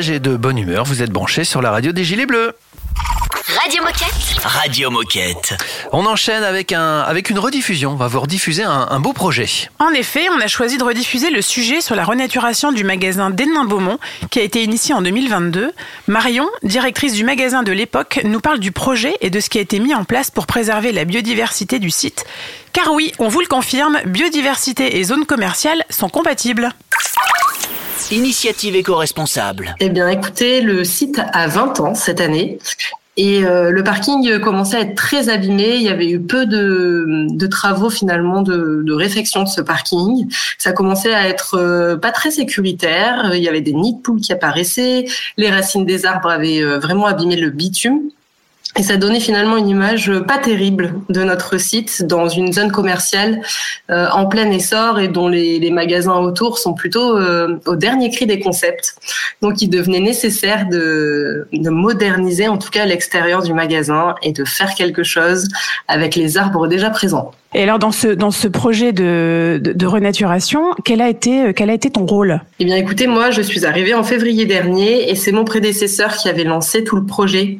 Partage 0.00 0.10
et 0.10 0.20
de 0.20 0.36
bonne 0.36 0.58
humeur. 0.58 0.84
Vous 0.84 1.02
êtes 1.02 1.10
branchés 1.10 1.44
sur 1.44 1.60
la 1.60 1.70
radio 1.70 1.92
des 1.92 2.04
Gilets 2.04 2.26
Bleus. 2.26 2.52
Radio 3.62 3.82
Moquette. 3.82 4.40
Radio 4.42 4.90
Moquette. 4.90 5.54
On 5.92 6.06
enchaîne 6.06 6.42
avec, 6.42 6.72
un, 6.72 7.00
avec 7.00 7.28
une 7.28 7.38
rediffusion. 7.38 7.92
On 7.92 7.96
va 7.96 8.06
vous 8.08 8.20
rediffuser 8.20 8.62
un, 8.62 8.86
un 8.90 9.00
beau 9.00 9.12
projet. 9.12 9.46
En 9.78 9.90
effet, 9.90 10.26
on 10.34 10.40
a 10.40 10.46
choisi 10.46 10.78
de 10.78 10.84
rediffuser 10.84 11.30
le 11.30 11.42
sujet 11.42 11.80
sur 11.82 11.96
la 11.96 12.04
renaturation 12.04 12.72
du 12.72 12.84
magasin 12.84 13.28
d'Hénin-Beaumont 13.30 13.98
qui 14.30 14.38
a 14.38 14.42
été 14.42 14.62
initié 14.62 14.94
en 14.94 15.02
2022. 15.02 15.72
Marion, 16.06 16.48
directrice 16.62 17.12
du 17.12 17.24
magasin 17.24 17.62
de 17.62 17.72
l'époque, 17.72 18.20
nous 18.24 18.40
parle 18.40 18.60
du 18.60 18.72
projet 18.72 19.14
et 19.20 19.28
de 19.28 19.40
ce 19.40 19.50
qui 19.50 19.58
a 19.58 19.60
été 19.60 19.80
mis 19.80 19.94
en 19.94 20.04
place 20.04 20.30
pour 20.30 20.46
préserver 20.46 20.92
la 20.92 21.04
biodiversité 21.04 21.78
du 21.78 21.90
site. 21.90 22.24
Car 22.72 22.92
oui, 22.92 23.12
on 23.18 23.28
vous 23.28 23.40
le 23.40 23.48
confirme, 23.48 23.98
biodiversité 24.06 24.98
et 24.98 25.04
zone 25.04 25.26
commerciale 25.26 25.84
sont 25.90 26.08
compatibles. 26.08 26.70
Initiative 28.10 28.76
éco-responsable. 28.76 29.74
Eh 29.80 29.88
bien, 29.88 30.08
écoutez, 30.08 30.60
le 30.60 30.84
site 30.84 31.20
a 31.32 31.46
20 31.46 31.80
ans 31.80 31.94
cette 31.94 32.20
année. 32.20 32.58
Et 33.16 33.44
euh, 33.44 33.70
le 33.70 33.84
parking 33.84 34.38
commençait 34.40 34.76
à 34.78 34.80
être 34.80 34.94
très 34.94 35.28
abîmé. 35.28 35.74
Il 35.74 35.82
y 35.82 35.88
avait 35.88 36.08
eu 36.08 36.20
peu 36.20 36.46
de, 36.46 37.26
de 37.28 37.46
travaux 37.46 37.90
finalement 37.90 38.42
de, 38.42 38.82
de 38.84 38.92
réfection 38.92 39.42
de 39.42 39.48
ce 39.48 39.60
parking. 39.60 40.26
Ça 40.58 40.72
commençait 40.72 41.12
à 41.12 41.28
être 41.28 41.56
euh, 41.58 41.96
pas 41.96 42.12
très 42.12 42.30
sécuritaire. 42.30 43.32
Il 43.34 43.42
y 43.42 43.48
avait 43.48 43.60
des 43.60 43.74
nids 43.74 43.94
de 43.94 44.00
poules 44.00 44.20
qui 44.20 44.32
apparaissaient. 44.32 45.04
Les 45.36 45.50
racines 45.50 45.84
des 45.84 46.06
arbres 46.06 46.30
avaient 46.30 46.62
euh, 46.62 46.78
vraiment 46.78 47.06
abîmé 47.06 47.36
le 47.36 47.50
bitume. 47.50 48.10
Et 48.76 48.84
ça 48.84 48.96
donnait 48.96 49.20
finalement 49.20 49.56
une 49.56 49.68
image 49.68 50.12
pas 50.28 50.38
terrible 50.38 50.94
de 51.08 51.24
notre 51.24 51.58
site 51.58 52.04
dans 52.04 52.28
une 52.28 52.52
zone 52.52 52.70
commerciale 52.70 53.42
euh, 53.90 54.06
en 54.12 54.26
plein 54.26 54.48
essor 54.50 55.00
et 55.00 55.08
dont 55.08 55.26
les, 55.26 55.58
les 55.58 55.70
magasins 55.72 56.16
autour 56.16 56.58
sont 56.58 56.72
plutôt 56.72 57.18
euh, 57.18 57.58
au 57.66 57.74
dernier 57.74 58.10
cri 58.10 58.26
des 58.26 58.38
concepts. 58.38 58.94
Donc 59.42 59.60
il 59.60 59.68
devenait 59.70 59.98
nécessaire 59.98 60.68
de, 60.68 61.48
de 61.52 61.70
moderniser 61.70 62.46
en 62.46 62.58
tout 62.58 62.70
cas 62.70 62.86
l'extérieur 62.86 63.42
du 63.42 63.52
magasin 63.52 64.14
et 64.22 64.32
de 64.32 64.44
faire 64.44 64.72
quelque 64.74 65.02
chose 65.02 65.48
avec 65.88 66.14
les 66.14 66.38
arbres 66.38 66.68
déjà 66.68 66.90
présents. 66.90 67.32
Et 67.52 67.64
alors 67.64 67.80
dans 67.80 67.90
ce 67.90 68.06
dans 68.06 68.30
ce 68.30 68.46
projet 68.46 68.92
de, 68.92 69.60
de, 69.60 69.72
de 69.72 69.86
renaturation, 69.86 70.60
quel 70.84 71.00
a 71.00 71.08
été 71.08 71.52
quel 71.54 71.68
a 71.70 71.74
été 71.74 71.90
ton 71.90 72.06
rôle? 72.06 72.40
Eh 72.60 72.64
bien 72.64 72.76
écoutez, 72.76 73.08
moi 73.08 73.32
je 73.32 73.42
suis 73.42 73.66
arrivée 73.66 73.94
en 73.94 74.04
février 74.04 74.46
dernier 74.46 75.10
et 75.10 75.16
c'est 75.16 75.32
mon 75.32 75.44
prédécesseur 75.44 76.16
qui 76.16 76.28
avait 76.28 76.44
lancé 76.44 76.84
tout 76.84 76.94
le 76.94 77.04
projet. 77.04 77.58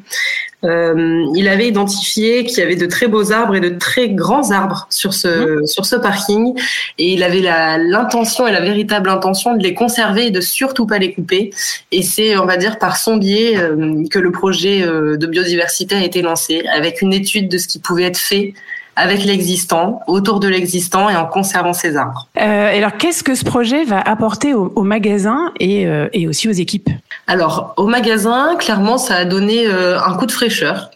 Euh, 0.65 1.25
il 1.35 1.49
avait 1.49 1.69
identifié 1.69 2.45
qu'il 2.45 2.59
y 2.59 2.63
avait 2.63 2.77
de 2.77 2.87
très 2.87 3.09
beaux 3.09 3.33
arbres 3.33 3.55
et 3.55 3.61
de 3.61 3.71
très 3.71 4.11
grands 4.11 4.51
arbres 4.51 4.87
sur 4.91 5.15
ce 5.15 5.65
sur 5.65 5.87
ce 5.87 5.97
parking 5.97 6.55
et 6.99 7.15
il 7.15 7.23
avait 7.23 7.41
l'intention 7.41 8.47
et 8.47 8.53
la 8.53 8.61
véritable 8.61 9.09
intention 9.09 9.57
de 9.57 9.63
les 9.63 9.73
conserver 9.73 10.27
et 10.27 10.31
de 10.31 10.41
surtout 10.41 10.87
pas 10.87 10.99
les 10.99 11.15
couper. 11.15 11.51
Et 11.93 12.03
c'est 12.03 12.37
on 12.37 12.45
va 12.45 12.59
dire 12.59 12.79
par 12.79 12.97
son 12.97 13.17
biais 13.17 13.57
euh, 13.57 14.05
que 14.11 14.19
le 14.19 14.33
projet 14.33 14.83
euh, 14.83 15.17
de 15.17 15.27
biodiversité 15.27 15.95
a 15.95 16.05
été 16.05 16.21
lancé 16.21 16.65
avec 16.75 17.01
une 17.01 17.15
étude 17.15 17.49
de 17.49 17.57
ce 17.57 17.67
qui 17.67 17.79
pouvait 17.79 18.05
être 18.05 18.19
fait 18.19 18.53
avec 18.97 19.25
l'existant, 19.25 20.01
autour 20.07 20.41
de 20.41 20.49
l'existant 20.49 21.09
et 21.09 21.17
en 21.17 21.27
conservant 21.27 21.73
ces 21.73 21.97
arbres. 21.97 22.29
Euh, 22.39 22.71
et 22.71 22.79
alors 22.79 22.97
qu'est-ce 22.97 23.23
que 23.23 23.35
ce 23.35 23.45
projet 23.45 23.85
va 23.85 24.01
apporter 24.01 24.53
au, 24.55 24.73
au 24.75 24.83
magasin 24.83 25.53
et, 25.59 25.87
euh, 25.87 26.09
et 26.13 26.27
aussi 26.29 26.49
aux 26.49 26.53
équipes? 26.53 26.91
Alors, 27.27 27.75
au 27.77 27.87
magasin, 27.87 28.57
clairement, 28.59 28.99
ça 28.99 29.17
a 29.17 29.25
donné 29.25 29.67
euh, 29.67 30.01
un 30.01 30.15
coup 30.15 30.27
de 30.27 30.33
fraîcheur. 30.33 30.91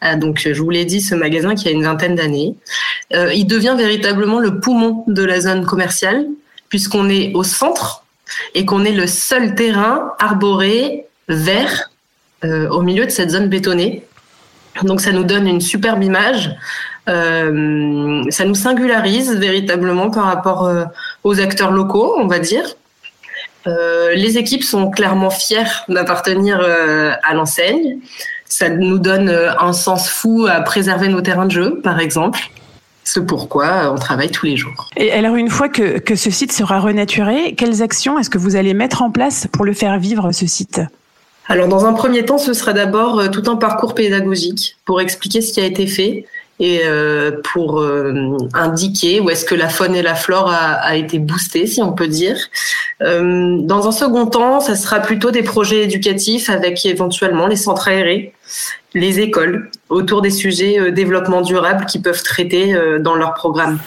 Ah, 0.00 0.16
donc, 0.16 0.38
je 0.38 0.60
vous 0.60 0.70
l'ai 0.70 0.84
dit, 0.84 1.00
ce 1.00 1.14
magasin 1.14 1.54
qui 1.54 1.68
a 1.68 1.70
une 1.70 1.84
vingtaine 1.84 2.14
d'années, 2.14 2.54
Euh, 3.14 3.30
il 3.34 3.46
devient 3.46 3.74
véritablement 3.76 4.40
le 4.40 4.58
poumon 4.58 5.04
de 5.06 5.22
la 5.22 5.38
zone 5.38 5.66
commerciale, 5.66 6.24
puisqu'on 6.70 7.10
est 7.10 7.34
au 7.34 7.44
centre 7.44 8.04
et 8.54 8.64
qu'on 8.64 8.86
est 8.86 8.96
le 9.02 9.06
seul 9.06 9.54
terrain 9.54 10.14
arboré, 10.18 11.04
vert, 11.28 11.90
euh, 12.44 12.70
au 12.70 12.80
milieu 12.80 13.04
de 13.04 13.10
cette 13.10 13.28
zone 13.28 13.48
bétonnée. 13.50 14.02
Donc, 14.82 15.02
ça 15.02 15.12
nous 15.12 15.24
donne 15.24 15.46
une 15.46 15.60
superbe 15.60 16.02
image. 16.02 16.56
Euh, 17.08 18.22
ça 18.30 18.44
nous 18.44 18.54
singularise 18.54 19.34
véritablement 19.36 20.10
par 20.10 20.24
rapport 20.24 20.66
euh, 20.66 20.84
aux 21.24 21.40
acteurs 21.40 21.72
locaux, 21.72 22.14
on 22.18 22.26
va 22.26 22.38
dire. 22.38 22.64
Euh, 23.66 24.14
les 24.14 24.38
équipes 24.38 24.64
sont 24.64 24.90
clairement 24.90 25.30
fières 25.30 25.84
d'appartenir 25.88 26.60
à 26.60 27.34
l'enseigne. 27.34 27.98
Ça 28.44 28.68
nous 28.68 28.98
donne 28.98 29.30
un 29.30 29.72
sens 29.72 30.08
fou 30.10 30.46
à 30.48 30.60
préserver 30.60 31.08
nos 31.08 31.20
terrains 31.20 31.46
de 31.46 31.52
jeu, 31.52 31.80
par 31.82 32.00
exemple. 32.00 32.40
C'est 33.04 33.24
pourquoi 33.26 33.92
on 33.92 33.96
travaille 33.96 34.30
tous 34.30 34.46
les 34.46 34.56
jours. 34.56 34.88
Et 34.96 35.10
alors 35.12 35.34
une 35.34 35.50
fois 35.50 35.68
que, 35.68 35.98
que 35.98 36.14
ce 36.14 36.30
site 36.30 36.52
sera 36.52 36.78
renaturé, 36.78 37.54
quelles 37.56 37.82
actions 37.82 38.18
est-ce 38.18 38.30
que 38.30 38.38
vous 38.38 38.54
allez 38.54 38.74
mettre 38.74 39.02
en 39.02 39.10
place 39.10 39.48
pour 39.52 39.64
le 39.64 39.72
faire 39.72 39.98
vivre 39.98 40.30
ce 40.30 40.46
site? 40.46 40.80
Alors, 41.48 41.66
dans 41.66 41.86
un 41.86 41.92
premier 41.92 42.24
temps, 42.24 42.38
ce 42.38 42.52
sera 42.52 42.72
d'abord 42.72 43.28
tout 43.30 43.42
un 43.50 43.56
parcours 43.56 43.94
pédagogique 43.94 44.76
pour 44.84 45.00
expliquer 45.00 45.40
ce 45.40 45.52
qui 45.52 45.60
a 45.60 45.64
été 45.64 45.88
fait 45.88 46.24
et 46.60 46.82
euh, 46.84 47.32
pour 47.52 47.80
euh, 47.80 48.36
indiquer 48.54 49.20
où 49.20 49.30
est-ce 49.30 49.44
que 49.44 49.54
la 49.54 49.68
faune 49.68 49.94
et 49.96 50.02
la 50.02 50.14
flore 50.14 50.48
a, 50.48 50.74
a 50.74 50.96
été 50.96 51.18
boostée, 51.18 51.66
si 51.66 51.82
on 51.82 51.92
peut 51.92 52.08
dire. 52.08 52.36
Euh, 53.02 53.58
dans 53.62 53.88
un 53.88 53.92
second 53.92 54.26
temps, 54.26 54.60
ça 54.60 54.76
sera 54.76 55.00
plutôt 55.00 55.30
des 55.30 55.42
projets 55.42 55.82
éducatifs 55.84 56.50
avec 56.50 56.84
éventuellement 56.86 57.46
les 57.46 57.56
centres 57.56 57.88
aérés, 57.88 58.32
les 58.94 59.20
écoles, 59.20 59.70
autour 59.88 60.22
des 60.22 60.30
sujets 60.30 60.92
développement 60.92 61.40
durable 61.40 61.86
qui 61.86 62.00
peuvent 62.00 62.22
traiter 62.22 62.76
dans 63.00 63.14
leur 63.14 63.34
programme. 63.34 63.78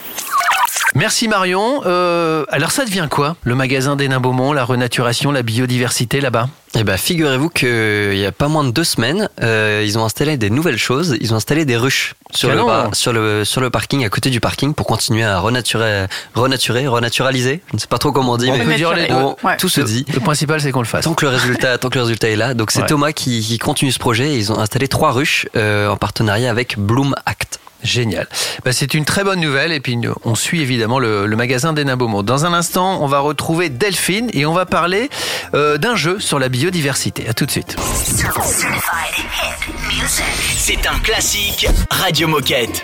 Merci 0.96 1.28
Marion. 1.28 1.82
Euh, 1.86 2.46
alors 2.50 2.72
ça 2.72 2.86
devient 2.86 3.08
quoi 3.12 3.36
Le 3.44 3.54
magasin 3.54 3.98
d'Hénin 3.98 4.22
Beaumont, 4.22 4.54
la 4.54 4.64
renaturation, 4.64 5.32
la 5.34 5.44
biodiversité 5.44 6.22
là-bas? 6.22 6.48
Eh 6.78 6.84
ben, 6.86 6.96
figurez-vous 6.98 7.50
qu'il 7.50 8.18
y 8.18 8.26
a 8.26 8.32
pas 8.32 8.48
moins 8.48 8.64
de 8.64 8.72
deux 8.72 8.84
semaines, 8.86 9.30
euh, 9.42 9.84
ils 9.86 9.98
ont 9.98 10.06
installé 10.06 10.38
des 10.38 10.50
nouvelles 10.50 10.78
choses. 10.78 11.18
Ils 11.20 11.34
ont 11.34 11.38
installé 11.38 11.66
des 11.66 11.76
ruches 11.78 12.16
sur 12.32 12.50
le, 12.50 12.62
sur 12.94 13.12
le 13.14 13.44
sur 13.46 13.60
le 13.62 13.70
parking, 13.70 14.06
à 14.06 14.10
côté 14.10 14.30
du 14.30 14.40
parking, 14.40 14.74
pour 14.74 14.86
continuer 14.88 15.24
à 15.26 15.40
renaturer, 15.40 16.06
renaturer, 16.34 16.88
renaturaliser. 16.88 17.62
Je 17.72 17.76
ne 17.76 17.80
sais 17.80 17.88
pas 17.88 17.98
trop 17.98 18.12
comment 18.14 18.34
on 18.34 18.38
dit, 18.38 18.50
On 18.50 18.58
mais 18.58 18.64
peut 18.66 18.76
dire 18.76 18.94
les 18.94 19.08
deux. 19.08 19.14
on- 19.14 19.36
Ouais. 19.44 19.58
tout 19.58 19.70
se 19.70 19.82
dit. 19.82 20.06
Le 20.14 20.20
principal 20.22 20.60
c'est 20.62 20.72
qu'on 20.72 20.80
le 20.80 20.86
fasse. 20.86 21.04
Tant 21.06 21.14
que 21.14 21.26
le 21.26 21.32
résultat, 21.32 21.78
tant 21.78 21.90
que 21.90 21.96
le 21.98 22.04
résultat 22.04 22.30
est 22.30 22.36
là. 22.38 22.54
Donc 22.54 22.72
c'est 22.72 22.82
Ouais. 22.82 22.88
Thomas 22.88 23.12
qui, 23.12 23.42
qui 23.42 23.58
continue 23.58 23.92
ce 23.92 24.00
projet. 24.00 24.36
Ils 24.38 24.52
ont 24.52 24.60
installé 24.60 24.88
trois 24.88 25.12
ruches 25.12 25.46
euh, 25.58 25.90
en 25.90 25.98
partenariat 25.98 26.50
avec 26.50 26.78
Bloom 26.80 27.16
Act. 27.26 27.60
Génial. 27.86 28.28
Bah, 28.64 28.74
c'est 28.74 28.94
une 28.94 29.06
très 29.06 29.24
bonne 29.24 29.40
nouvelle 29.40 29.72
et 29.72 29.80
puis 29.80 29.98
on 30.24 30.36
suit 30.36 30.62
évidemment 30.62 31.00
le, 31.00 31.28
magasin 31.36 31.74
Beaumont. 31.74 32.24
Dans 32.24 32.46
un 32.46 32.54
instant, 32.54 33.02
on 33.02 33.08
va 33.08 33.20
retrouver 33.20 33.70
Delphine 33.70 34.30
et 34.34 34.46
on 34.46 34.54
va 34.54 34.66
parler 34.66 35.10
euh, 35.54 35.78
d'un 35.78 35.96
jeu 35.96 36.20
sur 36.20 36.40
la 36.40 36.50
biodiversité. 36.50 37.28
À 37.30 37.34
tout 37.34 37.46
de 37.46 37.52
suite. 37.52 37.76
C'est 40.58 40.88
un 40.88 41.00
classique 41.00 41.68
Radio 41.92 42.28
Moquette. 42.28 42.84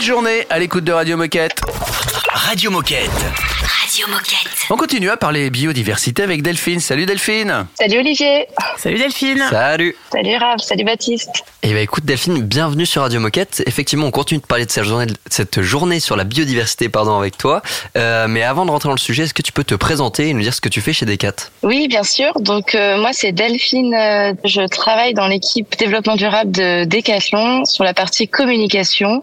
Journée 0.00 0.46
à 0.50 0.58
l'écoute 0.58 0.84
de 0.84 0.92
Radio 0.92 1.16
Moquette. 1.16 1.60
Radio 2.32 2.70
Moquette. 2.70 3.10
Radio 3.10 4.06
Moquette. 4.08 4.66
On 4.68 4.76
continue 4.76 5.10
à 5.10 5.16
parler 5.16 5.48
biodiversité 5.48 6.22
avec 6.22 6.42
Delphine. 6.42 6.80
Salut 6.80 7.06
Delphine. 7.06 7.66
Salut 7.78 7.98
Olivier. 7.98 8.46
Salut 8.78 8.98
Delphine. 8.98 9.42
Salut. 9.48 9.96
Salut 10.12 10.36
Raph. 10.36 10.60
Salut 10.60 10.84
Baptiste. 10.84 11.44
Et 11.62 11.72
bah 11.72 11.80
écoute 11.80 12.04
Delphine, 12.04 12.42
bienvenue 12.42 12.84
sur 12.84 13.02
Radio 13.02 13.20
Moquette. 13.20 13.62
Effectivement, 13.66 14.06
on 14.06 14.10
continue 14.10 14.40
de 14.40 14.46
parler 14.46 14.66
de 14.66 14.70
cette 14.70 14.84
journée, 14.84 15.06
cette 15.30 15.62
journée 15.62 15.98
sur 15.98 16.16
la 16.16 16.24
biodiversité 16.24 16.88
pardon, 16.88 17.18
avec 17.18 17.38
toi. 17.38 17.62
Euh, 17.96 18.28
mais 18.28 18.42
avant 18.42 18.66
de 18.66 18.70
rentrer 18.70 18.88
dans 18.88 18.94
le 18.94 19.00
sujet, 19.00 19.24
est-ce 19.24 19.34
que 19.34 19.42
tu 19.42 19.52
peux 19.52 19.64
te 19.64 19.74
présenter 19.74 20.28
et 20.28 20.34
nous 20.34 20.42
dire 20.42 20.54
ce 20.54 20.60
que 20.60 20.68
tu 20.68 20.80
fais 20.80 20.92
chez 20.92 21.06
Decat? 21.06 21.50
Oui, 21.62 21.88
bien 21.88 22.04
sûr. 22.04 22.32
Donc 22.40 22.74
euh, 22.74 22.98
moi 22.98 23.10
c'est 23.12 23.32
Delphine. 23.32 23.94
Euh, 23.94 24.34
je 24.44 24.66
travaille 24.68 25.14
dans 25.14 25.26
l'équipe 25.26 25.76
développement 25.78 26.16
durable 26.16 26.52
de 26.52 26.84
Decathlon 26.84 27.64
sur 27.64 27.84
la 27.84 27.94
partie 27.94 28.28
communication. 28.28 29.22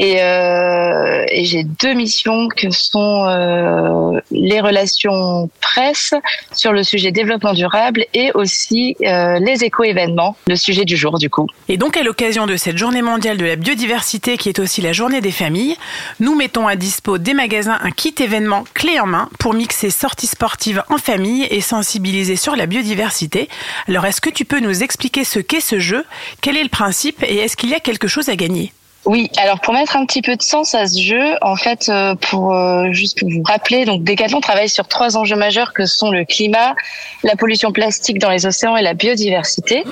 Et, 0.00 0.22
euh, 0.22 1.26
et 1.28 1.44
j'ai 1.44 1.62
deux 1.62 1.92
missions 1.92 2.48
que 2.48 2.70
sont 2.70 3.26
euh, 3.28 4.18
les 4.30 4.58
relations 4.58 5.50
presse 5.60 6.14
sur 6.52 6.72
le 6.72 6.82
sujet 6.82 7.12
développement 7.12 7.52
durable 7.52 8.06
et 8.14 8.30
aussi 8.32 8.96
euh, 9.04 9.38
les 9.40 9.62
éco-événements, 9.62 10.36
le 10.48 10.56
sujet 10.56 10.86
du 10.86 10.96
jour 10.96 11.18
du 11.18 11.28
coup. 11.28 11.46
Et 11.68 11.76
donc 11.76 11.98
à 11.98 12.02
l'occasion 12.02 12.46
de 12.46 12.56
cette 12.56 12.78
journée 12.78 13.02
mondiale 13.02 13.36
de 13.36 13.44
la 13.44 13.56
biodiversité 13.56 14.38
qui 14.38 14.48
est 14.48 14.58
aussi 14.58 14.80
la 14.80 14.94
journée 14.94 15.20
des 15.20 15.30
familles, 15.30 15.76
nous 16.18 16.34
mettons 16.34 16.66
à 16.66 16.76
dispo 16.76 17.18
des 17.18 17.34
magasins 17.34 17.78
un 17.82 17.90
kit 17.90 18.14
événement 18.20 18.64
clé 18.72 18.98
en 19.00 19.06
main 19.06 19.28
pour 19.38 19.52
mixer 19.52 19.90
sorties 19.90 20.28
sportives 20.28 20.82
en 20.88 20.96
famille 20.96 21.46
et 21.50 21.60
sensibiliser 21.60 22.36
sur 22.36 22.56
la 22.56 22.64
biodiversité. 22.64 23.50
Alors 23.86 24.06
est-ce 24.06 24.22
que 24.22 24.30
tu 24.30 24.46
peux 24.46 24.60
nous 24.60 24.82
expliquer 24.82 25.24
ce 25.24 25.40
qu'est 25.40 25.60
ce 25.60 25.78
jeu, 25.78 26.06
quel 26.40 26.56
est 26.56 26.62
le 26.62 26.70
principe? 26.70 27.22
Et 27.22 27.36
est-ce 27.36 27.58
qu'il 27.58 27.68
y 27.68 27.74
a 27.74 27.80
quelque 27.80 28.08
chose 28.08 28.30
à 28.30 28.36
gagner? 28.36 28.72
Oui, 29.06 29.30
alors 29.38 29.60
pour 29.60 29.72
mettre 29.72 29.96
un 29.96 30.04
petit 30.04 30.20
peu 30.20 30.36
de 30.36 30.42
sens 30.42 30.74
à 30.74 30.86
ce 30.86 31.00
jeu, 31.00 31.34
en 31.40 31.56
fait, 31.56 31.88
euh, 31.88 32.14
pour 32.16 32.54
euh, 32.54 32.92
juste 32.92 33.18
pour 33.18 33.30
vous 33.30 33.42
rappeler, 33.42 33.86
donc 33.86 34.04
Decathlon 34.04 34.40
travaille 34.40 34.68
sur 34.68 34.86
trois 34.88 35.16
enjeux 35.16 35.36
majeurs 35.36 35.72
que 35.72 35.86
sont 35.86 36.10
le 36.10 36.26
climat, 36.26 36.74
la 37.22 37.34
pollution 37.34 37.72
plastique 37.72 38.18
dans 38.18 38.28
les 38.28 38.44
océans 38.44 38.76
et 38.76 38.82
la 38.82 38.92
biodiversité. 38.92 39.84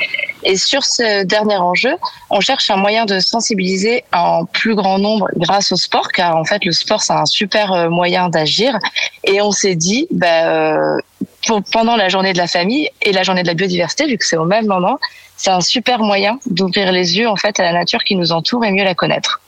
Et 0.45 0.57
sur 0.57 0.85
ce 0.85 1.25
dernier 1.25 1.57
enjeu, 1.57 1.97
on 2.29 2.41
cherche 2.41 2.69
un 2.71 2.77
moyen 2.77 3.07
de 3.07 3.19
sensibiliser 3.19 4.05
un 4.13 4.45
plus 4.45 4.75
grand 4.75 4.99
nombre 4.99 5.29
grâce 5.37 5.73
au 5.73 5.77
sport, 5.77 6.09
car 6.09 6.37
en 6.37 6.45
fait 6.45 6.65
le 6.67 6.73
sport 6.73 7.01
c'est 7.01 7.15
un 7.15 7.27
super 7.27 7.73
euh, 7.73 7.89
moyen 7.89 8.29
d'agir. 8.29 8.79
Et 9.25 9.41
on 9.41 9.53
s'est 9.53 9.75
dit, 9.75 10.07
bah, 10.11 10.99
pour- 11.47 11.63
pendant 11.73 11.97
la 11.97 12.09
journée 12.09 12.33
de 12.33 12.39
la 12.39 12.47
famille 12.47 12.91
et 13.03 13.13
la 13.13 13.23
journée 13.23 13.43
de 13.43 13.47
la 13.49 13.55
biodiversité, 13.55 14.07
vu 14.07 14.19
que 14.19 14.25
c'est 14.25 14.37
au 14.37 14.45
même 14.45 14.67
moment, 14.67 14.99
c'est 15.37 15.51
un 15.51 15.61
super 15.61 16.01
moyen 16.01 16.39
d'ouvrir 16.47 16.91
les 16.93 17.17
yeux 17.19 17.29
en 17.29 17.37
fait 17.37 17.59
à 17.61 17.63
la 17.63 17.73
nature 17.73 18.03
qui 18.05 18.17
nous 18.17 18.33
entoure 18.33 18.65
et 18.65 18.73
mieux 18.73 18.85
la 18.85 18.95
connaître. 18.95 19.41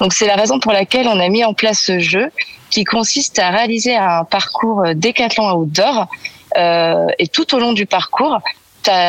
Donc 0.00 0.12
c'est 0.12 0.26
la 0.26 0.36
raison 0.36 0.58
pour 0.60 0.72
laquelle 0.72 1.08
on 1.08 1.18
a 1.20 1.28
mis 1.28 1.44
en 1.44 1.54
place 1.54 1.80
ce 1.80 1.98
jeu 1.98 2.30
qui 2.70 2.84
consiste 2.84 3.38
à 3.38 3.50
réaliser 3.50 3.94
un 3.96 4.24
parcours 4.24 4.82
décathlon 4.94 5.52
outdoor 5.52 6.06
euh, 6.56 7.06
et 7.18 7.28
tout 7.28 7.54
au 7.54 7.58
long 7.60 7.72
du 7.72 7.86
parcours, 7.86 8.38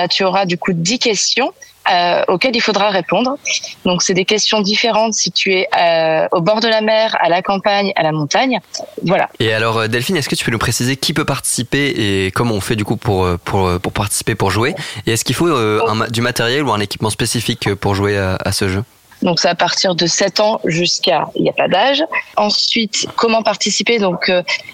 tu 0.10 0.24
auras 0.24 0.46
du 0.46 0.58
coup 0.58 0.72
10 0.74 1.00
questions 1.00 1.52
euh, 1.92 2.24
auxquelles 2.28 2.56
il 2.56 2.62
faudra 2.62 2.90
répondre. 2.90 3.38
Donc 3.86 4.02
c'est 4.02 4.14
des 4.14 4.26
questions 4.26 4.62
différentes 4.62 5.14
si 5.14 5.32
tu 5.32 5.54
es 5.54 5.68
euh, 5.78 6.28
au 6.32 6.42
bord 6.42 6.60
de 6.60 6.68
la 6.68 6.82
mer, 6.82 7.16
à 7.20 7.30
la 7.30 7.42
campagne, 7.42 7.92
à 7.96 8.04
la 8.04 8.12
montagne. 8.12 8.60
Voilà. 9.04 9.30
Et 9.40 9.54
alors 9.54 9.78
euh, 9.78 9.88
Delphine, 9.88 10.18
est-ce 10.18 10.30
que 10.30 10.36
tu 10.36 10.46
peux 10.46 10.52
nous 10.52 10.58
préciser 10.58 10.96
qui 10.96 11.14
peut 11.14 11.26
participer 11.26 12.26
et 12.26 12.32
comment 12.32 12.56
on 12.56 12.62
fait 12.62 12.76
du 12.76 12.86
coup 12.86 12.98
pour, 12.98 13.24
euh, 13.24 13.38
pour, 13.44 13.80
pour 13.80 13.94
participer, 13.94 14.36
pour 14.36 14.52
jouer? 14.52 14.76
Et 15.06 15.14
est-ce 15.14 15.24
qu'il 15.26 15.36
faut 15.36 15.48
euh, 15.48 15.82
un 15.88 16.08
du 16.08 16.22
matériel 16.22 16.64
ou 16.64 16.72
un 16.72 16.80
équipement 16.80 17.10
spécifique 17.10 17.74
pour 17.76 17.96
jouer 17.96 18.18
à, 18.18 18.38
à 18.44 18.52
ce 18.52 18.68
jeu? 18.70 18.84
Donc 19.22 19.40
c'est 19.40 19.48
à 19.48 19.56
partir 19.56 19.96
de 19.96 20.06
7 20.06 20.40
ans 20.40 20.60
jusqu'à 20.66 21.30
il 21.36 21.44
n'y 21.44 21.50
a 21.50 21.54
pas 21.54 21.68
d'âge. 21.68 22.04
Ensuite, 22.36 23.08
comment 23.16 23.44
participer? 23.44 23.98
Donc 23.98 24.32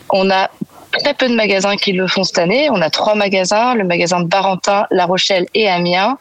on 0.10 0.30
a 0.30 0.50
très 1.00 1.14
peu 1.14 1.30
de 1.30 1.36
magasins 1.36 1.76
qui 1.76 1.94
le 1.94 2.08
font 2.08 2.24
cette 2.24 2.40
année. 2.40 2.70
On 2.70 2.82
a 2.82 2.90
trois 2.90 3.16
magasins, 3.16 3.76
le 3.76 3.84
magasin 3.84 4.20
de 4.20 4.28
Barentin, 4.28 4.86
La 4.92 5.06
Rochelle 5.06 5.46
et 5.54 5.70
Amiens, 5.70 6.18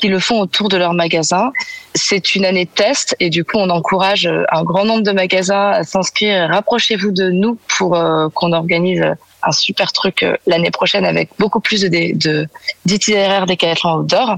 qui 0.00 0.08
le 0.08 0.18
font 0.18 0.40
autour 0.40 0.68
de 0.68 0.76
leur 0.76 0.94
magasin. 0.94 1.52
C'est 1.94 2.34
une 2.34 2.44
année 2.44 2.64
de 2.64 2.70
test 2.70 3.14
et 3.20 3.30
du 3.30 3.44
coup 3.44 3.56
on 3.58 3.68
encourage 3.70 4.26
euh, 4.26 4.44
un 4.52 4.62
grand 4.64 4.84
nombre 4.84 5.02
de 5.02 5.12
magasins 5.12 5.70
à 5.70 5.84
s'inscrire. 5.84 6.48
Rapprochez-vous 6.50 7.10
de 7.12 7.30
nous 7.30 7.58
pour 7.78 7.96
euh, 7.96 8.28
qu'on 8.34 8.52
organise 8.52 9.04
un 9.42 9.52
super 9.52 9.90
truc 9.92 10.22
euh, 10.22 10.36
l'année 10.46 10.70
prochaine 10.70 11.04
avec 11.06 11.30
beaucoup 11.38 11.60
plus 11.60 11.80
de 11.82 11.88
de- 12.16 12.46
d'itinéraires 12.86 13.46
décathlon 13.46 13.98
outdoor. 14.00 14.36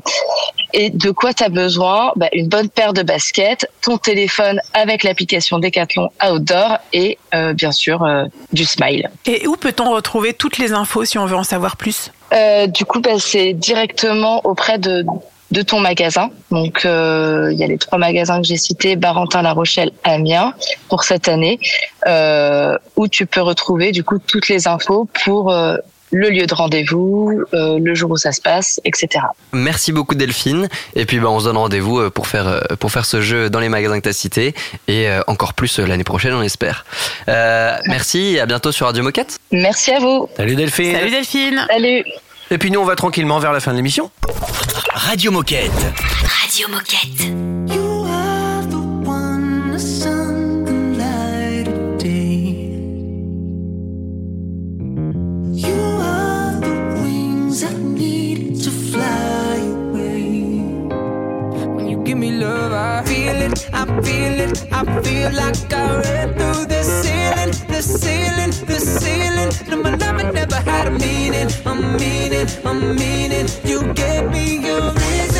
Et 0.73 0.89
de 0.91 1.11
quoi 1.11 1.35
tu 1.35 1.45
as 1.45 1.49
besoin? 1.51 2.13
Bah, 2.17 2.29
Une 2.33 2.49
bonne 2.49 2.69
paire 2.71 2.93
de 2.95 3.03
baskets, 3.03 3.67
ton 3.83 3.99
téléphone 3.99 4.61
avec 4.73 5.03
l'application 5.03 5.59
Decathlon 5.59 6.09
Outdoor 6.27 6.79
et 6.95 7.19
euh, 7.35 7.53
bien 7.53 7.73
sûr 7.73 8.03
euh, 8.05 8.25
du 8.55 8.65
smile. 8.65 9.11
Et 9.27 9.47
où 9.47 9.57
peut-on 9.57 9.91
retrouver 9.93 10.33
toutes 10.33 10.57
les 10.59 10.73
infos 10.73 11.05
si 11.05 11.19
on 11.19 11.27
veut 11.27 11.37
en 11.37 11.45
savoir 11.45 11.77
plus? 11.77 12.11
Euh, 12.33 12.67
du 12.67 12.87
coup, 12.87 13.01
bah, 13.01 13.19
c'est 13.19 13.53
directement 13.53 14.41
auprès 14.45 14.79
de, 14.79 15.05
de 15.53 15.63
ton 15.63 15.81
magasin. 15.81 16.31
Donc, 16.51 16.85
euh, 16.85 17.51
il 17.53 17.59
y 17.59 17.65
a 17.65 17.67
les 17.67 17.79
trois 17.79 17.99
magasins 17.99 18.41
que 18.41 18.47
j'ai 18.47 18.57
cités, 18.57 18.97
Barentin, 18.97 19.43
La 19.43 19.53
Rochelle, 19.53 19.93
Amiens, 20.03 20.55
pour 20.89 21.05
cette 21.05 21.29
année, 21.29 21.61
euh, 22.07 22.77
où 22.97 23.07
tu 23.07 23.27
peux 23.27 23.43
retrouver 23.43 23.93
du 23.93 24.03
coup 24.03 24.19
toutes 24.19 24.49
les 24.49 24.67
infos 24.67 25.07
pour 25.25 25.53
euh, 25.53 25.77
le 26.11 26.31
lieu 26.31 26.47
de 26.47 26.55
rendez-vous, 26.55 27.43
euh, 27.53 27.79
le 27.79 27.95
jour 27.95 28.11
où 28.11 28.17
ça 28.17 28.33
se 28.33 28.41
passe, 28.41 28.81
etc. 28.85 29.27
Merci 29.53 29.93
beaucoup 29.93 30.15
Delphine. 30.15 30.69
Et 30.95 31.05
puis 31.05 31.21
bah, 31.21 31.29
on 31.29 31.41
se 31.41 31.45
donne 31.45 31.59
rendez-vous 31.59 32.11
pour 32.11 32.27
faire, 32.27 32.67
pour 32.81 32.91
faire 32.91 33.05
ce 33.05 33.21
jeu 33.21 33.51
dans 33.51 33.61
les 33.61 33.69
magasins 33.69 33.99
que 33.99 34.05
tu 34.05 34.09
as 34.09 34.15
cités 34.15 34.55
et 34.89 35.09
encore 35.27 35.55
plus 35.55 35.79
l'année 35.79 36.05
prochaine 36.05 36.35
on 36.35 36.43
espère. 36.43 36.85
Euh, 37.29 37.77
merci 37.87 38.35
et 38.35 38.41
à 38.41 38.47
bientôt 38.47 38.73
sur 38.73 38.87
Radio 38.87 39.03
Moquette. 39.03 39.39
Merci 39.53 39.93
à 39.93 40.01
vous. 40.01 40.29
Salut 40.37 40.55
Delphine. 40.55 40.93
Salut 40.93 41.11
Delphine. 41.11 41.67
Salut. 41.69 42.05
Et 42.53 42.59
puis 42.59 42.71
nous, 42.71 42.81
on 42.81 42.85
va 42.85 42.97
tranquillement 42.97 43.39
vers 43.39 43.51
la 43.51 43.61
fin 43.61 43.71
de 43.71 43.79
l'émission. 43.79 44.11
Radio 44.93 45.31
Moquette. 45.31 45.73
Radio 46.43 46.69
Moquette. 46.69 47.42
Me 62.23 62.31
love, 62.31 62.73
I 62.73 63.03
feel 63.05 63.39
it, 63.47 63.69
I 63.73 63.85
feel 64.01 64.39
it, 64.47 64.73
I 64.73 64.81
feel 65.03 65.33
like 65.33 65.73
I 65.73 65.97
read 66.03 66.29
through 66.39 66.67
the 66.67 66.83
ceiling, 66.85 67.53
the 67.67 67.83
ceiling, 67.83 68.53
the 68.71 68.79
ceiling. 68.79 69.51
No, 69.69 69.83
my 69.83 69.97
love 69.97 70.21
it 70.21 70.33
never 70.33 70.61
had 70.71 70.87
a 70.87 70.91
meaning, 70.93 71.51
a 71.71 71.75
meaning, 71.75 72.47
a 72.71 72.75
meaning. 72.75 73.49
You 73.65 73.93
gave 73.95 74.31
me 74.31 74.47
a 74.69 74.93
reason, 75.01 75.32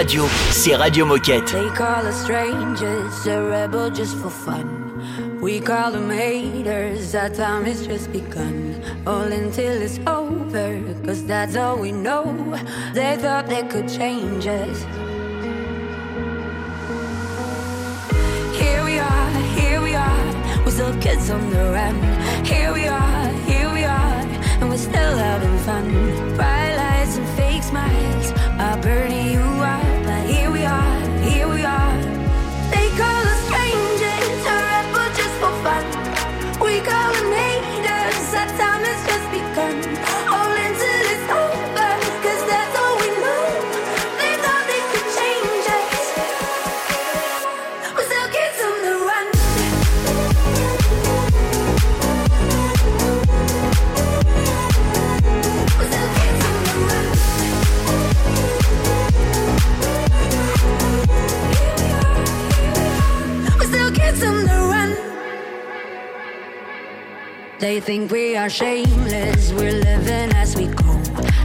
radio, 0.00 0.24
c'est 0.50 0.74
Radio 0.76 1.04
Moquette. 1.04 1.52
They 1.52 1.68
call 1.76 2.06
us 2.06 2.22
strangers, 2.22 3.26
a 3.26 3.42
rebel 3.42 3.90
just 3.90 4.16
for 4.16 4.30
fun. 4.30 5.38
We 5.42 5.60
call 5.60 5.92
them 5.92 6.08
haters, 6.08 7.14
our 7.14 7.28
time 7.28 7.66
has 7.66 7.86
just 7.86 8.10
begun. 8.10 8.80
All 9.06 9.30
until 9.30 9.82
it's 9.82 9.98
over, 10.06 10.80
cause 11.04 11.22
that's 11.26 11.54
all 11.54 11.76
we 11.78 11.92
know. 11.92 12.24
They 12.94 13.18
thought 13.18 13.46
they 13.48 13.62
could 13.64 13.88
change 13.90 14.46
us. 14.46 14.86
Here 18.58 18.82
we 18.82 18.98
are, 18.98 19.30
here 19.60 19.82
we 19.82 19.94
are, 19.94 20.64
we're 20.64 20.70
still 20.70 20.96
kids 21.02 21.28
on 21.28 21.50
the 21.50 21.72
run. 21.72 21.79
They 67.60 67.78
think 67.78 68.10
we 68.10 68.36
are 68.36 68.48
shameless, 68.48 69.52
we're 69.52 69.72
living 69.72 70.32
as 70.34 70.56
we 70.56 70.64
go. 70.68 71.02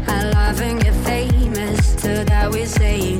I 0.07 0.30
laugh 0.30 0.61
and 0.61 0.82
get 0.82 0.93
famous, 1.03 1.93
to 1.95 2.24
that 2.24 2.51
we 2.53 2.63
say 2.63 3.14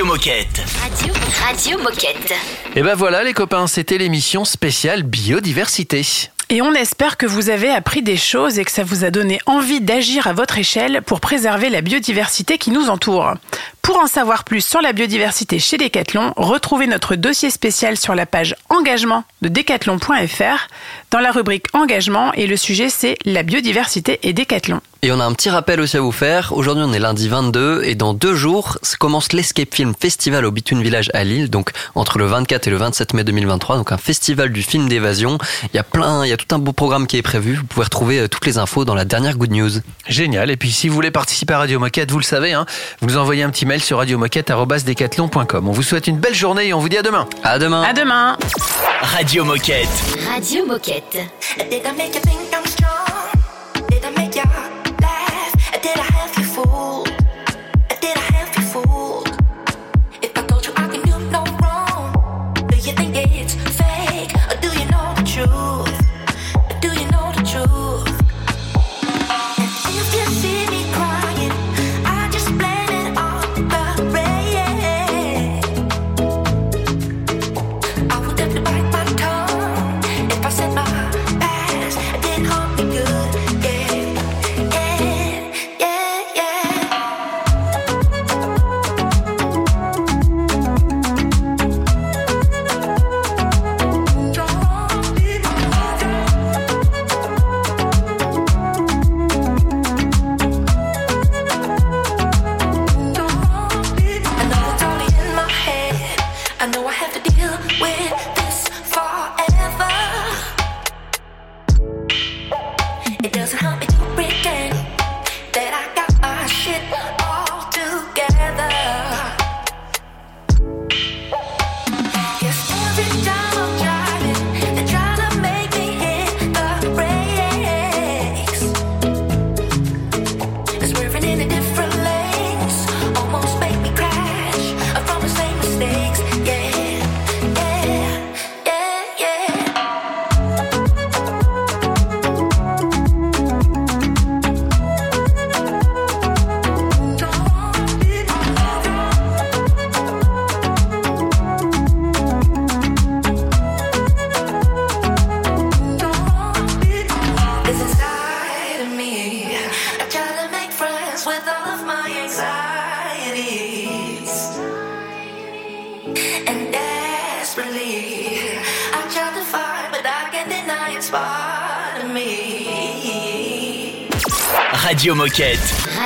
Radio 0.00 0.14
Moquette. 0.14 0.62
Radio, 0.80 1.14
Radio 1.46 1.78
Moquette. 1.78 2.32
Et 2.74 2.80
ben 2.80 2.94
voilà 2.94 3.22
les 3.22 3.34
copains, 3.34 3.66
c'était 3.66 3.98
l'émission 3.98 4.46
spéciale 4.46 5.02
biodiversité. 5.02 6.00
Et 6.48 6.62
on 6.62 6.72
espère 6.72 7.18
que 7.18 7.26
vous 7.26 7.50
avez 7.50 7.68
appris 7.68 8.00
des 8.00 8.16
choses 8.16 8.58
et 8.58 8.64
que 8.64 8.70
ça 8.70 8.82
vous 8.82 9.04
a 9.04 9.10
donné 9.10 9.40
envie 9.44 9.82
d'agir 9.82 10.26
à 10.26 10.32
votre 10.32 10.56
échelle 10.56 11.02
pour 11.02 11.20
préserver 11.20 11.68
la 11.68 11.82
biodiversité 11.82 12.56
qui 12.56 12.70
nous 12.70 12.88
entoure. 12.88 13.34
Pour 13.82 13.98
en 13.98 14.06
savoir 14.06 14.44
plus 14.44 14.66
sur 14.66 14.80
la 14.80 14.94
biodiversité 14.94 15.58
chez 15.58 15.76
Decathlon, 15.76 16.32
retrouvez 16.34 16.86
notre 16.86 17.14
dossier 17.14 17.50
spécial 17.50 17.98
sur 17.98 18.14
la 18.14 18.24
page 18.24 18.56
engagement 18.70 19.24
de 19.42 19.50
decathlon.fr 19.50 20.68
dans 21.10 21.20
la 21.20 21.30
rubrique 21.30 21.66
engagement 21.74 22.32
et 22.32 22.46
le 22.46 22.56
sujet 22.56 22.88
c'est 22.88 23.16
la 23.26 23.42
biodiversité 23.42 24.18
et 24.22 24.32
Decathlon. 24.32 24.80
Et 25.02 25.12
on 25.12 25.20
a 25.20 25.24
un 25.24 25.32
petit 25.32 25.48
rappel 25.48 25.80
aussi 25.80 25.96
à 25.96 26.00
vous 26.00 26.12
faire. 26.12 26.52
Aujourd'hui, 26.52 26.84
on 26.86 26.92
est 26.92 26.98
lundi 26.98 27.28
22 27.28 27.82
et 27.84 27.94
dans 27.94 28.12
deux 28.12 28.34
jours 28.34 28.78
commence 29.00 29.32
l'Escape 29.32 29.74
Film 29.74 29.94
Festival 29.98 30.44
au 30.44 30.50
Bituin 30.50 30.80
Village 30.82 31.10
à 31.14 31.24
Lille, 31.24 31.48
donc 31.48 31.70
entre 31.94 32.18
le 32.18 32.26
24 32.26 32.68
et 32.68 32.70
le 32.70 32.76
27 32.76 33.14
mai 33.14 33.24
2023, 33.24 33.78
donc 33.78 33.92
un 33.92 33.96
festival 33.96 34.52
du 34.52 34.62
film 34.62 34.88
d'évasion. 34.90 35.38
Il 35.72 35.76
y 35.76 35.78
a 35.78 35.82
plein, 35.82 36.24
il 36.24 36.28
y 36.28 36.32
a 36.32 36.36
tout 36.36 36.54
un 36.54 36.58
beau 36.58 36.72
programme 36.72 37.06
qui 37.06 37.16
est 37.16 37.22
prévu. 37.22 37.54
Vous 37.56 37.64
pouvez 37.64 37.84
retrouver 37.84 38.20
euh, 38.20 38.28
toutes 38.28 38.44
les 38.44 38.58
infos 38.58 38.84
dans 38.84 38.94
la 38.94 39.06
dernière 39.06 39.38
Good 39.38 39.52
News. 39.52 39.70
Génial. 40.06 40.50
Et 40.50 40.56
puis 40.58 40.70
si 40.70 40.88
vous 40.88 40.94
voulez 40.94 41.10
participer 41.10 41.54
à 41.54 41.58
Radio 41.58 41.80
Moquette, 41.80 42.10
vous 42.10 42.18
le 42.18 42.24
savez, 42.24 42.52
hein, 42.52 42.66
vous 43.00 43.08
nous 43.08 43.16
envoyez 43.16 43.42
un 43.42 43.48
petit 43.50 43.64
mail 43.64 43.80
sur 43.80 43.96
radiomoquette.decathlon.com. 43.98 45.68
On 45.68 45.72
vous 45.72 45.82
souhaite 45.82 46.06
une 46.08 46.18
belle 46.18 46.34
journée 46.34 46.68
et 46.68 46.74
on 46.74 46.78
vous 46.78 46.90
dit 46.90 46.98
à 46.98 47.02
demain. 47.02 47.26
À 47.42 47.58
demain. 47.58 47.82
À 47.82 47.94
demain. 47.94 48.36
Radio 49.00 49.44
Moquette. 49.44 49.88
Radio 50.30 50.66
Moquette. 50.66 51.16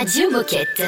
Radio 0.05 0.29
Moquette. 0.31 0.83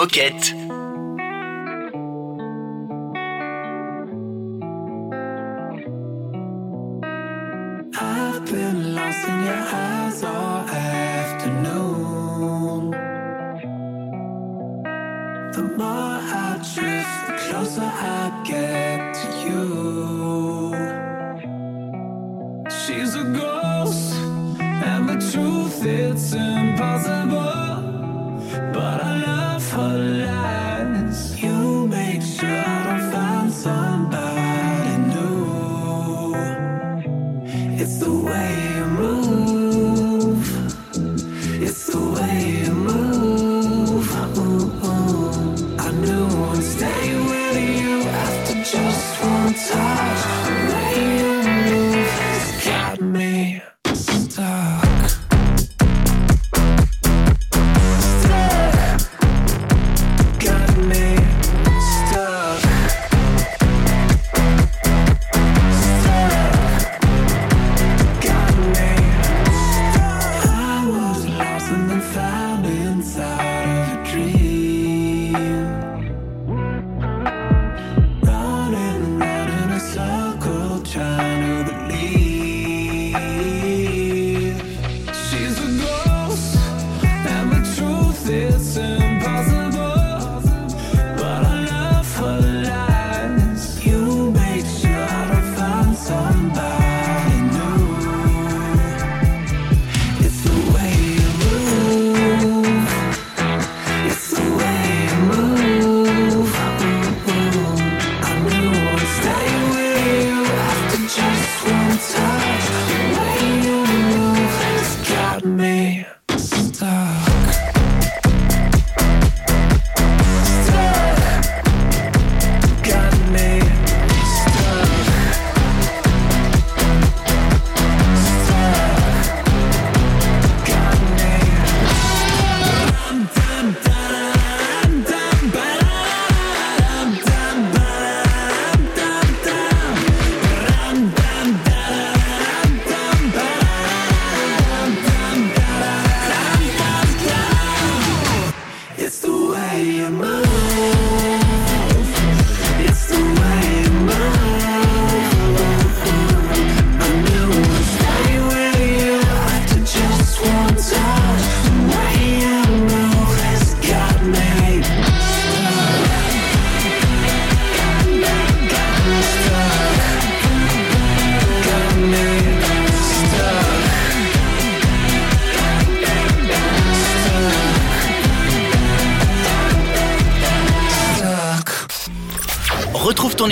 Moquette. 0.00 0.49